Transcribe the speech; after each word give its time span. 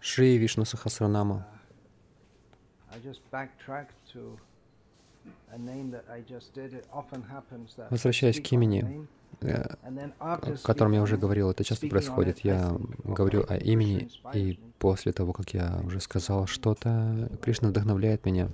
Шри 0.00 0.38
Вишну 0.38 0.64
Сахасранама. 0.64 1.46
Возвращаясь 7.90 8.40
к 8.40 8.52
имени, 8.52 9.08
э, 9.40 9.74
о 10.20 10.38
котором 10.62 10.92
я 10.92 11.02
уже 11.02 11.16
говорил, 11.16 11.50
это 11.50 11.64
часто 11.64 11.88
происходит. 11.88 12.40
Я 12.40 12.76
говорю 13.02 13.44
о 13.48 13.56
имени, 13.56 14.08
и 14.34 14.60
после 14.78 15.12
того, 15.12 15.32
как 15.32 15.52
я 15.52 15.80
уже 15.82 16.00
сказал 16.00 16.46
что-то, 16.46 17.28
Кришна 17.42 17.70
вдохновляет 17.70 18.24
меня 18.24 18.50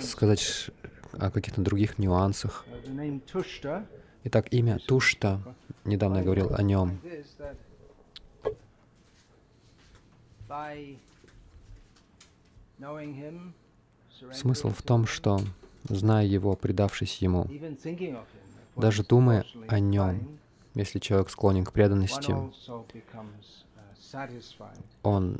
сказать 0.00 0.70
о 1.12 1.30
каких-то 1.30 1.60
других 1.60 1.98
нюансах. 1.98 2.64
Uh, 2.86 3.86
Итак, 4.24 4.52
имя 4.52 4.78
Тушта, 4.78 5.40
недавно 5.84 6.18
я 6.18 6.24
говорил 6.24 6.54
о 6.54 6.62
нем. 6.62 7.00
like 7.02 7.02
this, 7.02 7.34
that 7.38 7.56
by 7.56 7.58
knowing 7.58 7.58
him, 7.58 7.66
Смысл 14.32 14.70
в 14.70 14.82
том, 14.82 15.06
что, 15.06 15.40
зная 15.88 16.26
его, 16.26 16.56
предавшись 16.56 17.18
ему, 17.18 17.46
даже 18.76 19.04
думая 19.04 19.44
о 19.68 19.78
нем, 19.78 20.38
если 20.74 20.98
человек 20.98 21.30
склонен 21.30 21.64
к 21.64 21.72
преданности, 21.72 22.32
uh, 22.32 22.52
он 25.02 25.38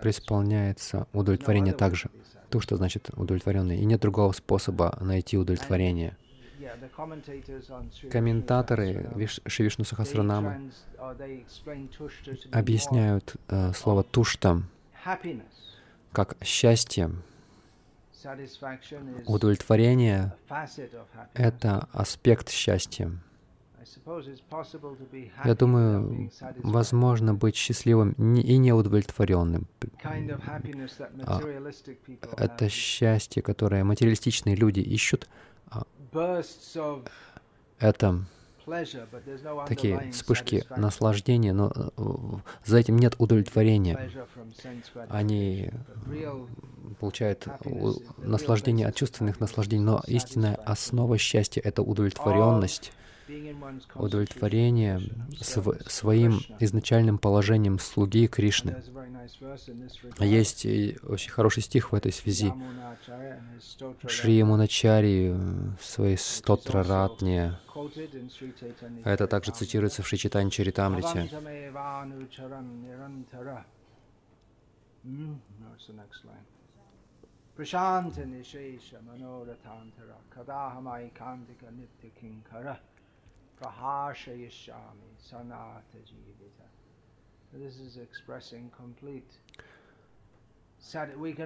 преисполняется 0.00 1.06
удовлетворение 1.12 1.74
также. 1.74 2.10
То, 2.50 2.60
что 2.60 2.76
значит 2.76 3.10
удовлетворенный. 3.16 3.78
И 3.78 3.84
нет 3.84 4.00
другого 4.00 4.32
способа 4.32 4.98
найти 5.00 5.38
удовлетворение. 5.38 6.16
Комментаторы 8.10 9.28
Шри 9.46 9.64
Вишну 9.64 9.84
more 9.84 10.60
объясняют 12.52 13.36
э, 13.48 13.72
слово 13.72 14.02
тушта 14.02 14.62
как 16.12 16.36
счастье. 16.42 17.10
Удовлетворение 19.26 20.34
это 21.34 21.88
аспект 21.92 22.50
счастья. 22.50 23.10
Я 25.44 25.54
думаю, 25.54 26.30
возможно 26.62 27.34
быть 27.34 27.56
счастливым 27.56 28.12
и 28.12 28.56
неудовлетворенным. 28.56 29.66
А, 31.24 31.40
Это 32.36 32.68
счастье, 32.68 33.42
которое 33.42 33.82
материалистичные 33.84 34.54
люди 34.54 34.80
ищут, 34.80 35.28
это 37.78 38.24
такие 39.66 40.10
вспышки 40.12 40.64
наслаждения, 40.76 41.52
но 41.52 41.72
э, 41.74 42.02
за 42.64 42.78
этим 42.78 42.96
нет 42.96 43.14
удовлетворения. 43.18 44.10
Они 45.08 45.70
получают 47.00 47.48
наслаждение 48.18 48.86
от 48.86 48.94
чувственных 48.94 49.40
наслаждений, 49.40 49.84
но 49.84 50.02
истинная 50.06 50.54
основа 50.54 51.18
счастья— 51.18 51.60
это 51.64 51.82
удовлетворенность, 51.82 52.92
удовлетворение 53.94 55.00
св- 55.40 55.80
своим 55.90 56.40
изначальным 56.60 57.18
положением 57.18 57.78
слуги 57.78 58.26
Кришны. 58.26 58.82
А. 60.18 60.24
Есть 60.24 60.66
очень 60.66 61.30
хороший 61.30 61.62
стих 61.62 61.92
в 61.92 61.94
этой 61.94 62.12
связи. 62.12 62.52
Шри 64.06 64.34
Ямуначари 64.34 65.30
э, 65.30 65.34
в 65.80 65.84
своей 65.84 66.14
which 66.14 66.18
is 66.18 66.38
стотра 66.38 66.80
also 66.80 66.88
Ратне, 66.88 67.58
quoted 67.72 68.14
in 68.14 68.28
Sri 68.28 68.52
Chaitanya 68.58 69.02
а 69.04 69.10
это 69.10 69.26
также 69.26 69.52
цитируется 69.52 70.02
в 70.02 70.06
Чаритамрите. 70.08 71.28
Hmm, 75.04 75.34
the 75.88 75.94
next 75.94 76.24
line. 76.24 76.46
Prashanta 77.56 78.24
nishesha 78.24 78.98
manoratantara 79.06 80.16
kadahamai 80.30 81.10
kantika 81.10 81.66
nitya 81.70 82.10
kinkara 82.18 82.78
prahashayishami 83.62 85.08
sanata 85.30 85.98
jivita. 86.04 86.64
This 87.54 87.78
is 87.80 87.96
expressing 87.98 88.70
complete 88.70 89.32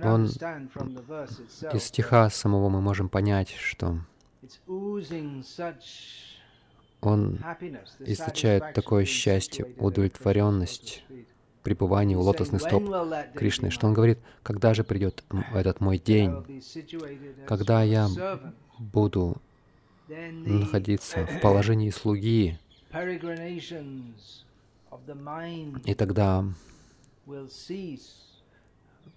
Он- 0.03 0.25
Из 1.75 1.83
стиха 1.85 2.31
самого 2.31 2.71
мы 2.71 2.81
можем 2.81 3.11
понять, 3.11 3.51
что 3.51 3.99
он 7.03 7.39
источает 8.01 8.73
такое 8.73 9.05
счастье, 9.05 9.67
удовлетворенность 9.79 11.05
пребывания 11.63 12.17
у 12.17 12.23
лотосных 12.23 12.63
"When 12.63 12.67
стоп 12.67 13.37
Кришны, 13.37 13.71
что 13.71 13.87
он 13.89 13.93
говорит, 13.93 14.19
когда 14.43 14.73
же 14.73 14.85
придет 14.85 15.23
этот 15.53 15.81
мой 15.81 15.99
день, 15.99 16.33
когда 17.47 17.83
я 17.83 18.09
буду 18.79 19.37
находиться 20.61 21.27
в 21.27 21.41
положении 21.41 21.91
слуги, 21.91 22.59
и 25.85 25.95
тогда 25.95 26.45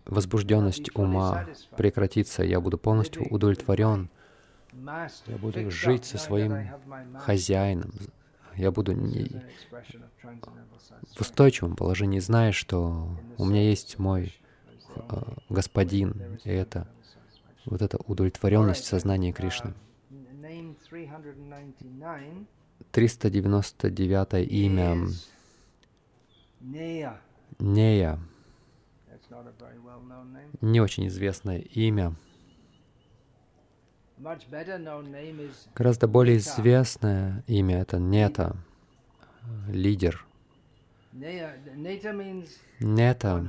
возбужденность 0.05 0.89
ума 0.95 1.45
прекратится, 1.77 2.43
я 2.43 2.59
буду 2.59 2.77
полностью 2.77 3.23
удовлетворен, 3.29 4.09
я 5.27 5.37
буду 5.37 5.69
жить 5.71 6.05
со 6.05 6.17
своим 6.17 6.51
хозяином, 7.19 7.91
я 8.55 8.71
буду 8.71 8.93
не- 8.93 9.41
в 11.15 11.21
устойчивом 11.21 11.75
положении, 11.75 12.19
зная, 12.19 12.51
что 12.51 13.09
у 13.37 13.45
меня 13.45 13.61
есть 13.69 13.99
мой 13.99 14.35
э, 14.95 15.21
господин, 15.49 16.39
и 16.43 16.49
это 16.49 16.87
вот 17.65 17.81
эта 17.81 17.97
удовлетворенность 18.07 18.85
сознания 18.85 19.31
Кришны. 19.31 19.73
Uh, 20.91 21.35
name 21.99 22.45
399 22.91 22.91
399 22.91 24.51
имя. 24.51 25.07
Нея, 27.59 28.19
не 30.61 30.81
очень 30.81 31.07
известное 31.07 31.59
имя. 31.59 32.15
Гораздо 35.75 36.07
более 36.07 36.37
известное 36.37 37.43
имя— 37.47 37.79
это 37.81 37.99
Нета, 37.99 38.57
э, 39.41 39.71
лидер. 39.71 40.25
Нета 42.79 43.47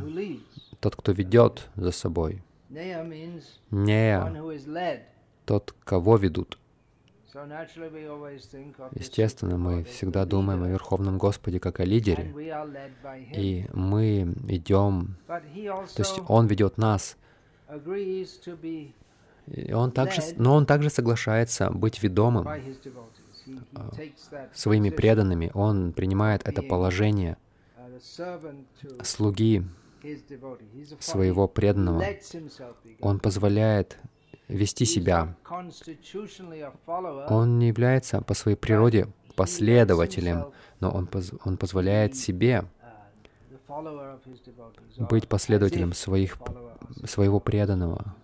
тот, 0.80 0.96
кто 0.96 1.12
ведет 1.12 1.68
за 1.74 1.90
собой. 1.90 2.42
Нея 2.68 4.56
тот, 5.44 5.74
кого 5.84 6.16
ведут. 6.16 6.58
Естественно, 8.92 9.56
мы 9.56 9.84
всегда 9.84 10.24
думаем 10.24 10.62
о 10.64 10.68
Верховном 10.68 11.18
Господе 11.18 11.60
как 11.60 11.80
о 11.80 11.84
лидере, 11.84 12.34
и 13.34 13.66
мы 13.72 14.34
идем, 14.48 15.16
то 15.26 15.42
есть 15.98 16.20
Он 16.28 16.46
ведет 16.46 16.76
нас, 16.76 17.16
и 19.46 19.72
он 19.72 19.90
также, 19.92 20.22
но 20.36 20.54
Он 20.54 20.66
также 20.66 20.90
соглашается 20.90 21.70
быть 21.70 22.02
ведомым 22.02 22.46
that 23.46 24.50
своими 24.54 24.90
преданными. 24.90 25.50
Он 25.54 25.92
принимает 25.92 26.46
это 26.46 26.62
положение 26.62 27.36
uh, 27.76 29.04
слуги 29.04 29.64
своего 31.00 31.48
преданного. 31.48 32.04
Он 33.00 33.18
позволяет 33.18 33.98
вести 34.48 34.84
себя. 34.84 35.34
Он 37.28 37.58
не 37.58 37.68
является 37.68 38.20
по 38.20 38.34
своей 38.34 38.56
природе 38.56 39.08
последователем, 39.36 40.52
но 40.80 40.90
он, 40.90 41.06
поз- 41.06 41.32
он 41.44 41.56
позволяет 41.56 42.16
себе 42.16 42.64
uh, 43.68 45.08
быть 45.08 45.28
последователем 45.28 45.92
своих, 45.92 46.36
своего 47.04 47.40
преданного 47.40 48.14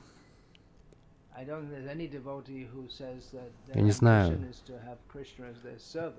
Я 3.74 3.80
не 3.80 3.90
знаю 3.90 4.38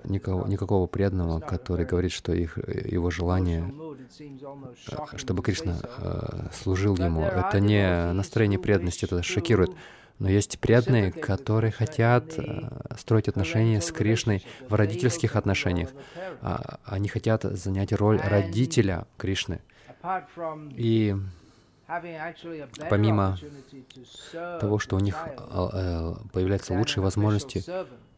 Никого, 0.06 0.48
никакого 0.48 0.88
преданного, 0.88 1.39
который 1.39 1.86
говорит, 1.86 2.12
что 2.12 2.33
их, 2.33 2.57
его 2.57 3.10
желание, 3.10 3.71
чтобы 5.15 5.44
Кришна 5.44 5.77
э, 5.81 6.50
служил 6.51 6.98
ему. 6.98 7.24
Это 7.24 7.60
не 7.60 8.12
настроение 8.13 8.60
преданности, 8.60 9.06
это 9.06 9.21
шокирует. 9.24 9.71
Но 10.19 10.30
есть 10.30 10.60
преданные, 10.60 11.12
которые 11.12 11.71
хотят 11.71 12.38
э, 12.38 12.69
строить 12.98 13.27
отношения 13.27 13.81
с 13.81 13.92
Кришной 13.92 14.45
в 14.69 14.74
родительских 14.74 15.36
отношениях. 15.36 15.89
А, 16.42 16.80
Они 16.86 17.07
хотят 17.07 17.44
занять 17.44 17.94
роль 17.94 18.19
родителя 18.19 19.06
Кришны. 19.18 19.62
И 20.75 21.16
помимо 22.89 23.38
того, 24.59 24.80
что 24.80 24.95
у 24.95 25.00
них 25.00 25.15
а, 25.38 25.69
э, 25.74 26.27
появляются 26.31 26.74
лучшие 26.74 27.03
возможности 27.03 27.63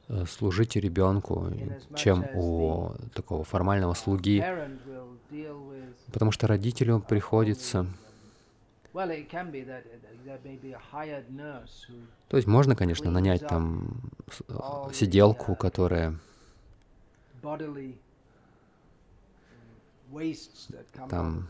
э, 0.07 0.25
служить 0.25 0.75
ребенку, 0.75 1.51
чем 1.95 2.25
у 2.35 2.91
такого 3.13 3.43
формального 3.43 3.93
слуги, 3.93 4.43
потому 6.11 6.31
что 6.31 6.47
родителю 6.47 6.99
приходится. 6.99 7.87
То 12.29 12.37
есть 12.37 12.47
можно, 12.47 12.75
конечно, 12.75 13.11
нанять 13.11 13.45
там 13.47 14.01
сиделку, 14.93 15.55
которая 15.55 16.17
там 21.09 21.47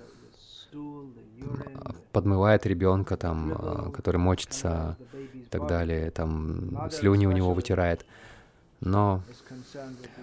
подмывает 2.12 2.66
ребенка, 2.66 3.18
там, 3.18 3.54
а, 3.54 3.92
который 3.92 4.18
мочится 4.18 4.98
и 5.34 5.48
так 5.50 5.68
далее, 5.68 6.12
там 6.12 6.90
слюни 6.92 7.26
у 7.26 7.32
него 7.32 7.54
вытирает. 7.54 8.06
Но 8.80 9.22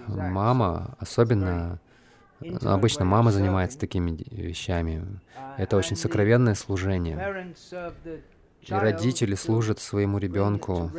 мама, 0.06 0.96
особенно 0.98 1.78
обычно 2.62 3.04
мама 3.04 3.30
занимается 3.30 3.78
такими 3.78 4.16
вещами. 4.30 5.04
Это 5.58 5.76
очень 5.76 5.96
сокровенное 5.96 6.54
служение. 6.54 7.54
И 8.62 8.72
родители 8.72 9.34
служат 9.34 9.80
своему 9.80 10.18
ребенку. 10.18 10.90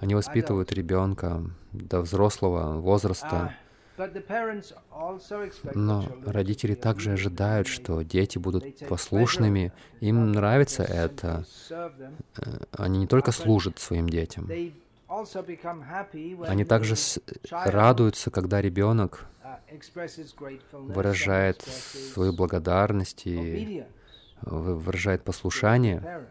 Они 0.00 0.14
воспитывают 0.14 0.72
ребенка 0.72 1.42
до 1.72 2.00
взрослого 2.00 2.78
возраста. 2.80 3.54
Но 5.74 6.04
родители 6.26 6.74
также 6.74 7.12
ожидают, 7.12 7.68
что 7.68 8.02
дети 8.02 8.38
будут 8.38 8.86
послушными, 8.88 9.72
им 10.00 10.32
нравится 10.32 10.82
это. 10.82 11.44
Э, 11.70 12.58
они 12.72 12.98
не 13.00 13.06
только 13.06 13.30
служат 13.32 13.78
своим 13.78 14.08
детям, 14.08 14.48
они 16.46 16.64
также 16.64 16.94
радуются, 17.50 18.30
когда 18.30 18.60
ребенок 18.60 19.26
выражает 20.72 21.62
свою 21.62 22.32
благодарность 22.32 23.26
и 23.26 23.84
выражает 24.42 25.22
послушание. 25.22 26.26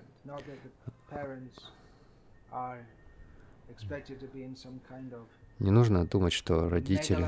Не 5.59 5.71
нужно 5.71 6.05
думать, 6.05 6.33
что 6.33 6.69
родители, 6.69 7.27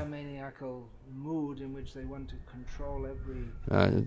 а, 3.66 4.04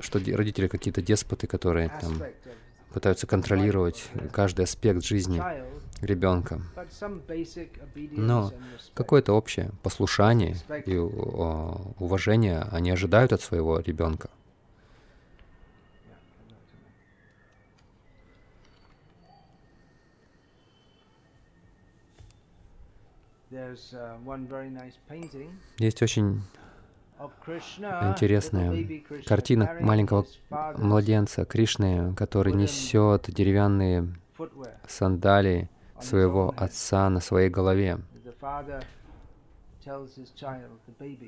что 0.00 0.18
родители 0.18 0.68
какие-то 0.68 1.02
деспоты, 1.02 1.46
которые 1.46 1.90
там 2.00 2.22
пытаются 2.92 3.26
контролировать 3.26 4.08
каждый 4.32 4.64
аспект 4.64 5.04
жизни 5.04 5.42
ребенка. 6.00 6.62
Но 8.12 8.52
какое-то 8.94 9.32
общее 9.32 9.72
послушание 9.82 10.56
и 10.86 10.96
уважение 10.96 12.60
они 12.70 12.90
ожидают 12.90 13.32
от 13.32 13.40
своего 13.40 13.80
ребенка. 13.80 14.30
Uh, 14.30 14.38
Есть 25.78 26.02
очень 26.02 26.42
интересная 27.48 29.02
картина 29.26 29.76
маленького 29.80 30.26
младенца 30.76 31.44
Кришны, 31.44 32.14
который 32.14 32.52
несет 32.52 33.24
деревянные 33.28 34.14
сандалии 34.86 35.70
своего 36.00 36.54
отца 36.56 37.08
на 37.08 37.20
своей 37.20 37.48
голове. 37.48 37.98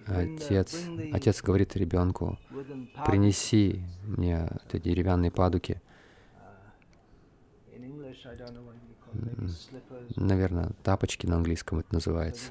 Отец, 0.06 0.76
отец 1.12 1.42
говорит 1.42 1.76
ребенку, 1.76 2.38
принеси 3.06 3.82
мне 4.04 4.48
эти 4.68 4.78
деревянные 4.78 5.30
падуки. 5.30 5.80
Наверное, 10.16 10.70
тапочки 10.82 11.26
на 11.26 11.36
английском 11.36 11.80
это 11.80 11.94
называется 11.94 12.50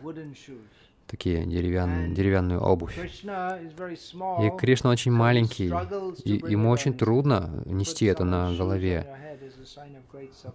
такие 1.09 1.45
деревянные, 1.45 2.09
деревянную 2.09 2.61
обувь. 2.61 2.97
И 2.97 4.57
Кришна 4.57 4.91
очень 4.91 5.11
маленький, 5.11 5.73
и 6.23 6.33
ему 6.51 6.69
очень 6.69 6.93
трудно 6.93 7.63
нести 7.65 8.05
это 8.05 8.23
на 8.23 8.53
голове. 8.55 9.07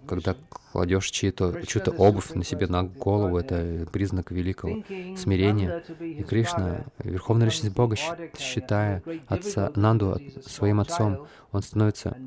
Когда 0.07 0.35
кладешь 0.71 1.09
чью-то 1.09 1.61
чью 1.65 1.81
обувь 1.97 2.31
на 2.33 2.43
себе 2.43 2.67
на 2.67 2.83
голову, 2.83 3.37
это 3.37 3.87
признак 3.91 4.31
великого 4.31 4.83
смирения. 5.17 5.83
И 5.99 6.23
Кришна, 6.23 6.85
Верховная 7.03 7.47
Личность 7.47 7.75
Бога, 7.75 7.95
считая 8.37 9.03
отца 9.27 9.71
Нанду 9.75 10.19
своим 10.45 10.79
отцом, 10.79 11.27
он 11.55 11.61
становится 11.61 12.17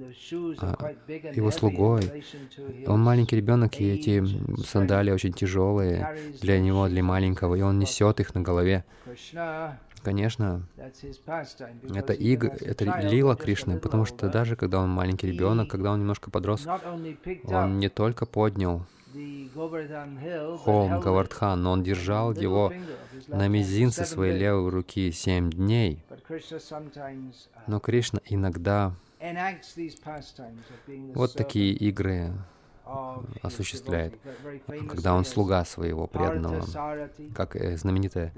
а, 0.59 0.95
его 1.35 1.51
слугой. 1.51 2.25
Он 2.87 3.01
маленький 3.01 3.37
ребенок, 3.37 3.79
и 3.79 3.91
эти 3.91 4.25
сандалии 4.65 5.13
очень 5.13 5.35
тяжелые 5.35 6.17
для 6.41 6.59
него, 6.59 6.89
для 6.89 7.03
маленького, 7.03 7.55
и 7.55 7.61
он 7.61 7.79
несет 7.79 8.18
их 8.21 8.35
на 8.35 8.43
голове. 8.43 8.85
Конечно, 10.03 10.63
это 10.77 12.13
иг, 12.13 12.45
это 12.45 12.85
лила 13.01 13.35
Кришны, 13.37 13.79
потому 13.79 14.05
что 14.05 14.29
даже 14.29 14.57
когда 14.57 14.81
он 14.81 14.91
маленький 14.91 15.27
ребенок, 15.27 15.69
когда 15.69 15.93
он 15.93 16.01
немножко 16.01 16.31
подрос, 16.31 16.67
он 17.45 17.79
не 17.79 17.89
только 17.89 18.27
поднял 18.27 18.87
холм 20.59 21.01
Гавардхан, 21.01 21.63
но 21.63 21.73
он 21.73 21.83
держал 21.83 22.33
его 22.33 22.73
на 23.27 23.49
мизинце 23.49 24.05
своей 24.05 24.39
левой 24.39 24.71
руки 24.71 25.11
семь 25.13 25.51
дней. 25.51 26.05
Но 27.67 27.81
Кришна 27.81 28.21
иногда 28.27 28.93
вот 31.15 31.35
такие 31.35 31.73
игры 31.73 32.33
осуществляет, 33.43 34.19
когда 34.89 35.15
он 35.15 35.25
слуга 35.25 35.65
своего 35.65 36.07
преданного, 36.07 36.65
как 37.35 37.57
э, 37.57 37.77
знаменитая 37.77 38.33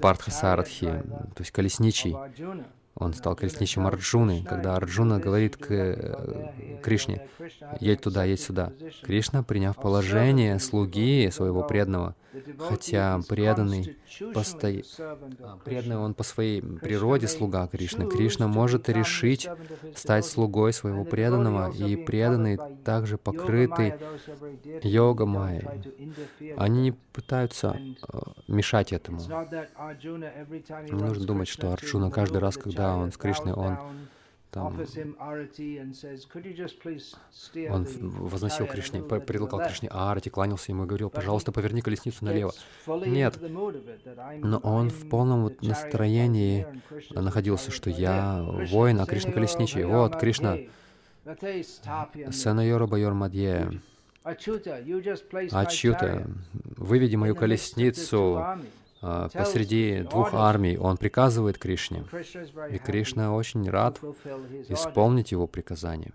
Партха 0.00 0.30
Сарадхи, 0.30 0.86
то 0.86 1.40
есть 1.40 1.50
колесничий, 1.50 2.16
он 2.96 3.12
стал 3.12 3.36
колесничим 3.36 3.86
Арджуны, 3.86 4.42
когда 4.42 4.76
Арджуна 4.76 5.18
говорит 5.18 5.56
к 5.56 5.70
э, 5.70 6.80
Кришне, 6.82 7.28
«Едь 7.78 8.00
туда, 8.00 8.24
едь 8.24 8.40
сюда». 8.40 8.72
Кришна, 9.02 9.42
приняв 9.42 9.76
положение 9.76 10.58
слуги 10.58 11.28
своего 11.30 11.62
преданного, 11.62 12.14
хотя 12.58 13.20
преданный, 13.28 13.98
посто... 14.32 14.72
Преданный 15.64 15.98
он 15.98 16.14
по 16.14 16.22
своей 16.22 16.62
природе 16.62 17.28
слуга 17.28 17.66
Кришны, 17.66 18.08
Кришна 18.08 18.48
может 18.48 18.88
решить 18.88 19.46
стать 19.94 20.24
слугой 20.24 20.72
своего 20.72 21.04
преданного, 21.04 21.70
и 21.72 21.96
преданный 21.96 22.58
также 22.82 23.18
покрыты 23.18 23.98
йога 24.82 25.26
майей. 25.26 25.66
Они 26.56 26.80
не 26.80 26.92
пытаются 26.92 27.76
э, 27.76 28.18
мешать 28.48 28.92
этому. 28.92 29.20
Не 29.20 31.02
нужно 31.02 31.26
думать, 31.26 31.48
что 31.48 31.72
Арджуна 31.72 32.10
каждый 32.10 32.38
раз, 32.38 32.56
когда 32.56 32.85
он 32.94 33.10
с 33.10 33.16
Кришной, 33.16 33.54
он 33.54 33.78
там, 34.50 34.78
он 37.70 37.86
возносил 37.86 38.66
Кришне, 38.66 39.02
предлагал 39.02 39.60
Кришне 39.60 39.88
арати, 39.90 40.30
кланялся 40.30 40.72
ему 40.72 40.84
и 40.84 40.86
говорил, 40.86 41.10
пожалуйста, 41.10 41.52
поверни 41.52 41.82
колесницу 41.82 42.24
налево. 42.24 42.52
Нет, 42.86 43.38
но 43.40 44.58
он 44.62 44.88
в 44.88 45.08
полном 45.08 45.52
настроении 45.60 46.66
находился, 47.10 47.70
что 47.70 47.90
я 47.90 48.42
воин, 48.70 49.00
а 49.00 49.06
Кришна 49.06 49.32
колесничий. 49.32 49.84
Вот, 49.84 50.16
Кришна, 50.16 50.56
Сенайора 52.32 52.86
Байор 52.86 53.12
Мадье, 53.12 53.82
Ачюта, 54.22 56.26
выведи 56.76 57.16
мою 57.16 57.36
колесницу 57.36 58.42
посреди 59.32 60.02
двух 60.02 60.34
армий, 60.34 60.76
он 60.76 60.96
приказывает 60.96 61.58
Кришне. 61.58 62.04
И 62.70 62.78
Кришна 62.78 63.34
очень 63.34 63.68
рад 63.68 64.00
исполнить 64.68 65.32
его 65.32 65.46
приказание. 65.46 66.12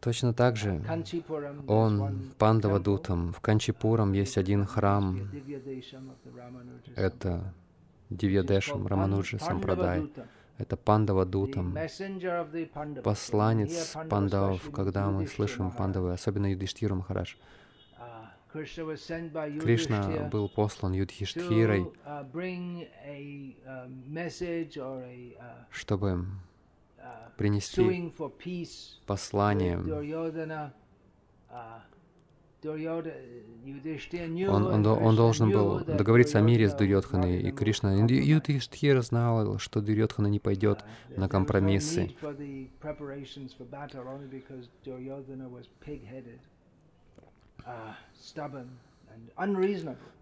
Точно 0.00 0.34
так 0.34 0.56
же 0.56 0.82
он 1.68 2.32
Пандавадутам. 2.38 3.32
В 3.32 3.40
Канчипурам 3.40 4.12
есть 4.12 4.36
один 4.36 4.66
храм. 4.66 5.30
Это 6.96 7.54
Дивьядешам 8.10 8.86
Рамануджи 8.86 9.38
Сампрадай 9.38 10.12
это 10.58 10.76
Пандава 10.76 11.24
Дутам, 11.24 11.76
посланец 13.02 13.96
пандавов, 14.08 14.70
когда 14.70 15.10
мы 15.10 15.26
слышим 15.26 15.70
пандавы, 15.70 16.12
особенно 16.12 16.50
Юдиштхиру 16.50 16.96
Махарадж. 16.96 17.34
Кришна 18.52 20.28
был 20.30 20.48
послан 20.48 20.92
Юдхиштхирой, 20.92 21.90
чтобы 25.70 26.26
принести 27.38 28.12
послание. 29.06 29.78
Он, 34.48 34.66
он, 34.66 34.86
он 34.86 35.16
должен 35.16 35.50
был 35.50 35.84
договориться 35.84 36.38
о 36.38 36.42
мире 36.42 36.68
с 36.68 36.74
Дурьотханой, 36.74 37.42
и 37.42 37.50
Кришна. 37.50 37.92
Юдхиштхира 37.94 39.02
знал, 39.02 39.58
что 39.58 39.80
Дурьотхана 39.80 40.28
не 40.28 40.38
пойдет 40.38 40.84
на 41.16 41.28
компромиссы. 41.28 42.14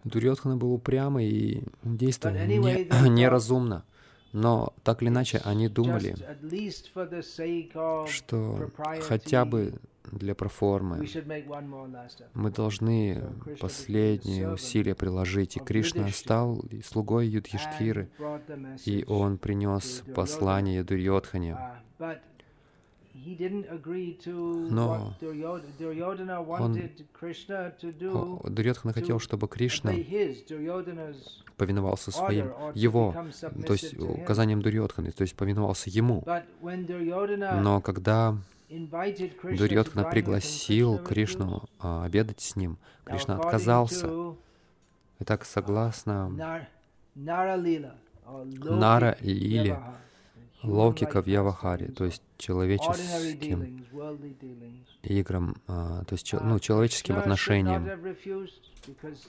Дурьотхана 0.05 0.57
был 0.57 0.73
упрямый 0.73 1.29
и 1.29 1.65
действовал 1.83 2.37
не, 2.37 3.09
неразумно. 3.09 3.85
Но 4.33 4.73
так 4.85 5.03
или 5.03 5.09
иначе 5.09 5.41
они 5.45 5.69
думали, 5.69 6.15
что 8.09 8.71
хотя 9.03 9.45
бы 9.45 9.75
для 10.05 10.35
проформы 10.35 11.07
мы 12.35 12.51
должны 12.51 13.23
последние 13.61 14.53
усилия 14.53 14.95
приложить. 14.95 15.57
И 15.57 15.61
Кришна 15.61 16.09
стал 16.09 16.65
слугой 16.85 17.29
Юдхиштхиры, 17.29 18.11
и 18.85 19.05
он 19.07 19.39
принес 19.39 20.03
послание 20.15 20.83
Дурьотхане. 20.83 21.57
Но 23.13 25.15
он, 26.49 26.81
Дурьотхана 28.45 28.95
хотел, 28.95 29.19
чтобы 29.19 29.49
Кришна 29.49 29.93
повиновался 31.57 32.11
своим, 32.11 32.53
его, 32.75 33.15
то 33.67 33.73
есть 33.73 33.99
указанием 33.99 34.63
Дурьотханы, 34.63 35.11
то 35.11 35.23
есть 35.23 35.37
повиновался 35.37 35.91
ему. 35.91 36.25
Но 36.63 37.81
когда 37.81 38.39
Дурьотхана 38.71 40.09
пригласил 40.09 40.99
Кришну 40.99 41.65
а, 41.81 42.05
обедать 42.05 42.41
с 42.41 42.55
ним, 42.55 42.79
Кришна 43.05 43.37
отказался. 43.37 44.37
И 45.19 45.25
так 45.25 45.45
согласно 45.45 46.65
Нара 48.25 49.17
Лиле, 49.21 49.83
логика 50.63 51.21
в 51.21 51.27
Явахаре, 51.27 51.89
то 51.89 52.05
есть 52.05 52.23
человеческим 52.39 53.85
играм, 55.03 55.57
а, 55.67 56.05
то 56.05 56.15
есть 56.15 56.33
ну, 56.33 56.61
человеческим 56.61 57.19
отношениям. 57.19 57.89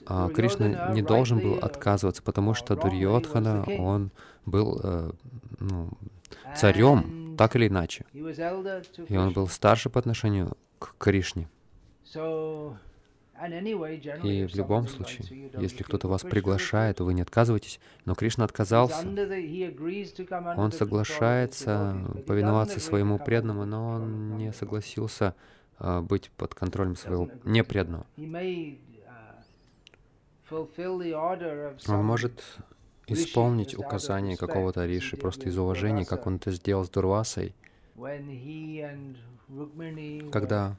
А 0.06 0.30
Кришна 0.30 0.94
не 0.94 1.02
должен 1.02 1.40
был 1.40 1.56
отказываться, 1.56 2.22
потому 2.22 2.54
что 2.54 2.76
Дурьотхана, 2.76 3.66
он 3.80 4.12
был 4.46 4.80
э, 4.84 5.12
ну, 5.60 5.90
царем, 6.56 7.21
так 7.38 7.56
или 7.56 7.68
иначе. 7.68 8.06
И 8.14 9.18
он 9.18 9.34
был 9.34 9.48
старше 9.48 9.90
по 9.90 10.00
отношению 10.00 10.58
к 10.80 10.96
Кришне. 10.98 11.48
И 14.24 14.46
в 14.46 14.56
любом 14.56 14.88
случае, 14.88 15.52
если 15.58 15.84
кто-то 15.84 16.08
вас 16.08 16.22
приглашает, 16.22 17.00
вы 17.00 17.14
не 17.14 17.22
отказывайтесь. 17.22 17.80
Но 18.06 18.14
Кришна 18.14 18.46
отказался. 18.46 19.06
Он 20.58 20.72
соглашается 20.72 21.96
повиноваться 22.28 22.80
своему 22.80 23.18
преданному, 23.18 23.66
но 23.66 23.90
он 23.94 24.38
не 24.38 24.54
согласился 24.54 25.34
uh, 25.80 26.02
быть 26.02 26.30
под 26.38 26.54
контролем 26.54 26.96
своего 26.96 27.30
непреданного. 27.44 28.06
Он 31.88 32.06
может 32.06 32.44
исполнить 33.08 33.78
указание 33.78 34.38
какого-то 34.38 34.86
Риши 34.86 35.18
просто 35.18 35.50
из 35.50 35.58
уважения, 35.58 36.06
как 36.06 36.28
он 36.28 36.36
это 36.38 36.52
сделал 36.52 36.86
с 36.86 36.90
Дурвасой, 36.90 37.54
когда 40.32 40.78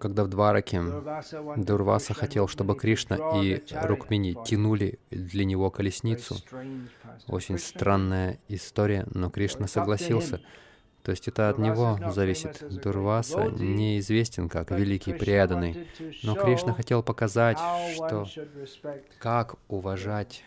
когда 0.00 0.24
в 0.24 0.28
Двараке 0.28 0.82
Дурваса 1.56 2.14
хотел, 2.14 2.48
чтобы 2.48 2.74
Кришна 2.74 3.16
и 3.42 3.62
Рукмини 3.70 4.36
тянули 4.44 4.98
для 5.10 5.44
него 5.44 5.70
колесницу. 5.70 6.36
Очень 7.26 7.58
странная 7.58 8.38
история, 8.48 9.06
но 9.12 9.30
Кришна 9.30 9.66
согласился. 9.66 10.40
То 11.06 11.12
есть 11.12 11.28
это 11.28 11.50
от 11.50 11.58
него 11.58 12.00
зависит. 12.10 12.66
Дурваса 12.82 13.48
неизвестен 13.48 14.48
как 14.48 14.72
великий 14.72 15.12
преданный. 15.12 15.86
Но 16.24 16.34
Кришна 16.34 16.72
хотел 16.72 17.04
показать, 17.04 17.58
что 17.94 18.26
как 19.20 19.54
уважать, 19.68 20.42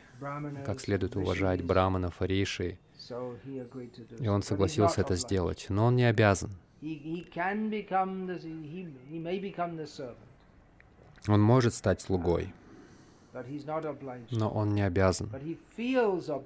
как 0.66 0.82
следует 0.82 1.16
уважать 1.16 1.64
браманов, 1.64 2.16
риши. 2.20 2.78
И 4.20 4.28
он 4.28 4.44
согласился 4.44 5.00
это 5.00 5.16
сделать. 5.16 5.68
Но 5.70 5.86
он 5.86 5.96
не 5.96 6.04
обязан. 6.04 6.52
Он 11.30 11.42
может 11.42 11.74
стать 11.74 12.02
слугой, 12.02 12.54
но 14.30 14.50
он 14.50 14.76
не 14.76 14.82
обязан. 14.82 15.32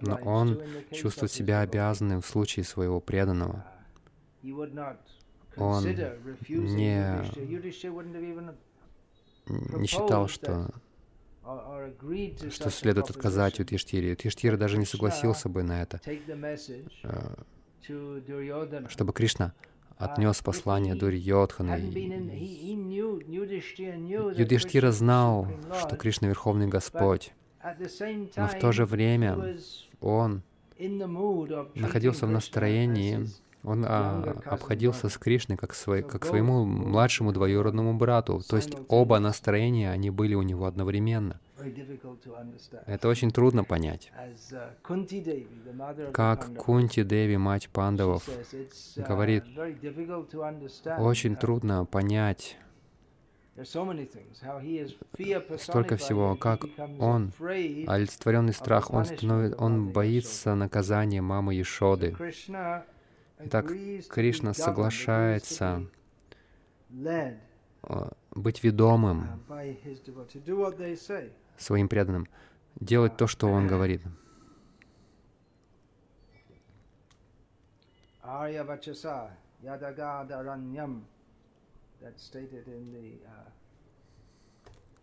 Но 0.01 0.15
он 0.24 0.62
чувствует 0.91 1.32
себя 1.32 1.62
обязанным 1.62 2.22
в 2.22 2.27
случае 2.27 2.63
своего 2.63 3.00
преданного 3.00 3.73
он 5.56 5.84
не, 5.86 6.98
не 9.48 9.88
считал, 9.88 10.28
что, 10.28 10.70
что 12.50 12.70
следует 12.70 13.10
отказать 13.10 13.60
от 13.60 13.72
Иштири. 13.72 14.08
Юдхиштира 14.08 14.58
даже 14.58 14.78
не 14.78 14.86
согласился 14.86 15.50
бы 15.50 15.64
на 15.64 15.82
это, 15.82 16.00
э, 16.06 17.36
чтобы 18.90 19.14
Кришна 19.14 19.54
отнес 19.98 20.42
послание 20.42 20.96
Дурьотхана. 20.96 21.78
Юдхиштира 24.36 24.92
знал, 24.92 25.48
что 25.80 25.96
Кришна— 25.96 26.28
Верховный 26.30 26.68
Господь, 26.68 27.34
но 28.36 28.48
в 28.48 28.60
то 28.60 28.72
же 28.72 28.86
время 28.86 29.58
он 30.02 30.42
находился 31.76 32.26
в 32.26 32.32
настроении 32.32 33.30
он 33.63 33.86
а, 33.88 34.41
обходился 34.46 35.08
с 35.10 35.17
Кришной 35.17 35.58
как, 35.58 35.74
свой, 35.74 36.03
как 36.03 36.25
своему 36.25 36.65
младшему 36.65 37.32
двоюродному 37.32 37.93
брату. 37.93 38.41
То 38.48 38.58
есть 38.58 38.74
оба 38.89 39.20
настроения, 39.20 39.91
они 39.91 40.10
были 40.10 40.36
у 40.36 40.41
него 40.41 40.65
одновременно. 40.65 41.39
Это 42.86 43.08
очень 43.08 43.32
трудно 43.32 43.63
понять. 43.63 44.12
Как 46.12 46.55
Кунти 46.58 47.03
Деви, 47.03 47.38
мать 47.38 47.70
пандавов, 47.70 48.27
говорит, 48.98 49.46
очень 50.98 51.36
трудно 51.38 51.86
понять 51.86 52.58
столько 55.58 55.96
всего, 55.98 56.36
как 56.36 56.65
он, 57.00 57.32
олицетворенный 57.39 58.53
страх, 58.53 58.91
он, 58.91 59.05
становится, 59.05 59.58
он 59.58 59.89
боится 59.89 60.55
наказания 60.55 61.22
мамы 61.22 61.53
Ешоды. 61.53 62.15
Итак, 63.46 63.68
Кришна 64.10 64.54
соглашается 64.54 65.86
а, 67.84 68.12
быть 68.32 68.64
ведомым 68.64 69.44
своим 71.58 71.88
преданным, 71.90 72.28
делать 72.80 73.18
то, 73.18 73.28
что 73.28 73.48
он 73.48 73.68
говорит. 73.68 74.02
That's 82.04 82.22
stated 82.22 82.68
in 82.68 82.92
the 82.92 83.16
uh, 83.26 83.50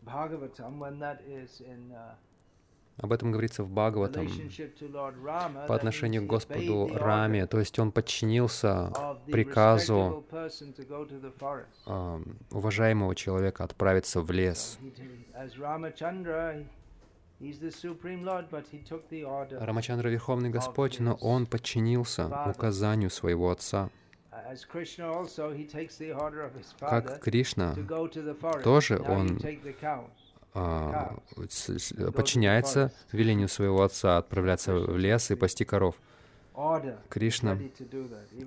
Bhagavatam 0.05 0.79
when 0.79 0.99
that 0.99 1.23
is 1.27 1.63
in 1.63 1.93
uh, 1.93 2.15
об 3.01 3.13
этом 3.13 3.33
говорится 3.33 3.65
в 3.65 3.71
Бхагаватам. 3.71 4.29
По 5.67 5.75
отношению 5.75 6.23
к 6.23 6.27
Господу 6.27 6.91
Раме, 6.93 7.47
то 7.47 7.59
есть 7.59 7.79
он 7.79 7.93
подчинился 7.93 8.93
приказу 9.27 10.25
э, 11.87 12.23
уважаемого 12.51 13.15
человека 13.15 13.65
отправиться 13.65 14.21
в 14.21 14.31
лес. 14.31 14.79
Рамачандра— 19.51 20.09
Верховный 20.11 20.51
Господь, 20.51 21.01
но 21.01 21.15
он 21.15 21.47
подчинился 21.47 22.29
указанию 22.51 23.09
своего 23.09 23.51
отца. 23.51 23.89
Как 26.81 27.21
Кришна, 27.21 27.75
тоже 28.63 28.99
он 28.99 29.39
а, 30.55 31.17
подчиняется 32.15 32.93
велению 33.13 33.49
своего 33.49 33.83
отца 33.83 34.19
отправляться 34.19 34.75
в 34.75 34.97
лес 34.97 35.31
и 35.31 35.35
пасти 35.35 35.65
коров. 35.65 35.97
Кришна, 37.09 37.59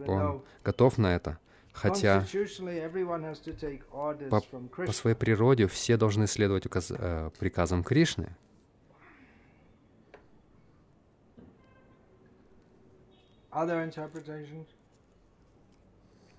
он 0.07 0.43
готов 0.63 0.98
на 0.98 1.15
это, 1.15 1.39
хотя 1.72 2.25
по, 4.29 4.41
по 4.86 4.91
своей 4.91 5.15
природе 5.15 5.67
все 5.67 5.98
должны 5.98 6.27
следовать 6.27 6.65
указ, 6.65 6.91
э, 6.91 7.31
приказам 7.39 7.83
Кришны. 7.83 8.36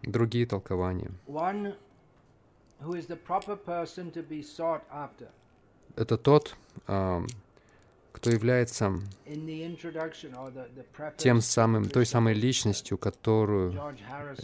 другие 0.03 0.47
толкования. 0.47 1.11
Это 5.97 6.17
тот, 6.17 6.57
кто 6.87 8.31
является 8.31 9.01
тем 11.17 11.41
самым, 11.41 11.89
той 11.89 12.07
самой 12.07 12.35
личностью, 12.35 12.97
которую 12.97 13.75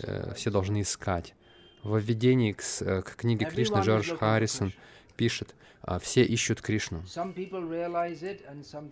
э, 0.02 0.34
все 0.34 0.50
должны 0.50 0.82
искать. 0.82 1.34
В 1.82 1.96
введении 1.98 2.52
к, 2.52 2.62
э, 2.80 3.02
к 3.02 3.16
книге 3.16 3.46
Кришны 3.46 3.80
Джордж 3.80 4.14
Харрисон 4.14 4.72
пишет, 5.16 5.54
а, 5.82 5.98
все 5.98 6.24
ищут 6.24 6.60
Кришну. 6.60 7.02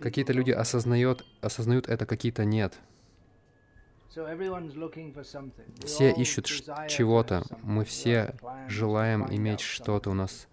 Какие-то 0.00 0.32
люди 0.32 0.52
осознают, 0.52 1.26
осознают 1.40 1.88
это, 1.88 2.06
какие-то 2.06 2.44
нет. 2.44 2.74
Все 5.84 6.12
ищут 6.12 6.46
чего-то. 6.46 7.44
Мы 7.62 7.84
все 7.84 8.34
желаем 8.68 9.26
иметь 9.30 9.60
что-то 9.60 10.10
у 10.10 10.14
нас. 10.14 10.48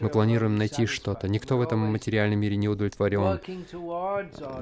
Мы 0.00 0.08
планируем 0.08 0.56
найти 0.56 0.86
что-то. 0.86 1.28
Никто 1.28 1.56
в 1.56 1.60
этом 1.60 1.80
материальном 1.80 2.40
мире 2.40 2.56
не 2.56 2.68
удовлетворен. 2.68 3.40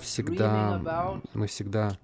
Всегда, 0.00 1.20
мы 1.34 1.46
всегда 1.46 1.98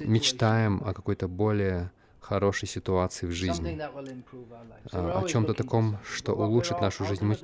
мечтаем 0.00 0.82
о 0.84 0.92
какой-то 0.92 1.28
более 1.28 1.90
хорошей 2.26 2.66
ситуации 2.66 3.26
в 3.26 3.30
жизни, 3.30 3.80
а, 4.92 5.20
о 5.20 5.28
чем-то 5.28 5.54
таком, 5.54 5.98
что 6.04 6.34
улучшит 6.34 6.80
нашу 6.80 7.04
жизнь. 7.04 7.24
Мы, 7.24 7.36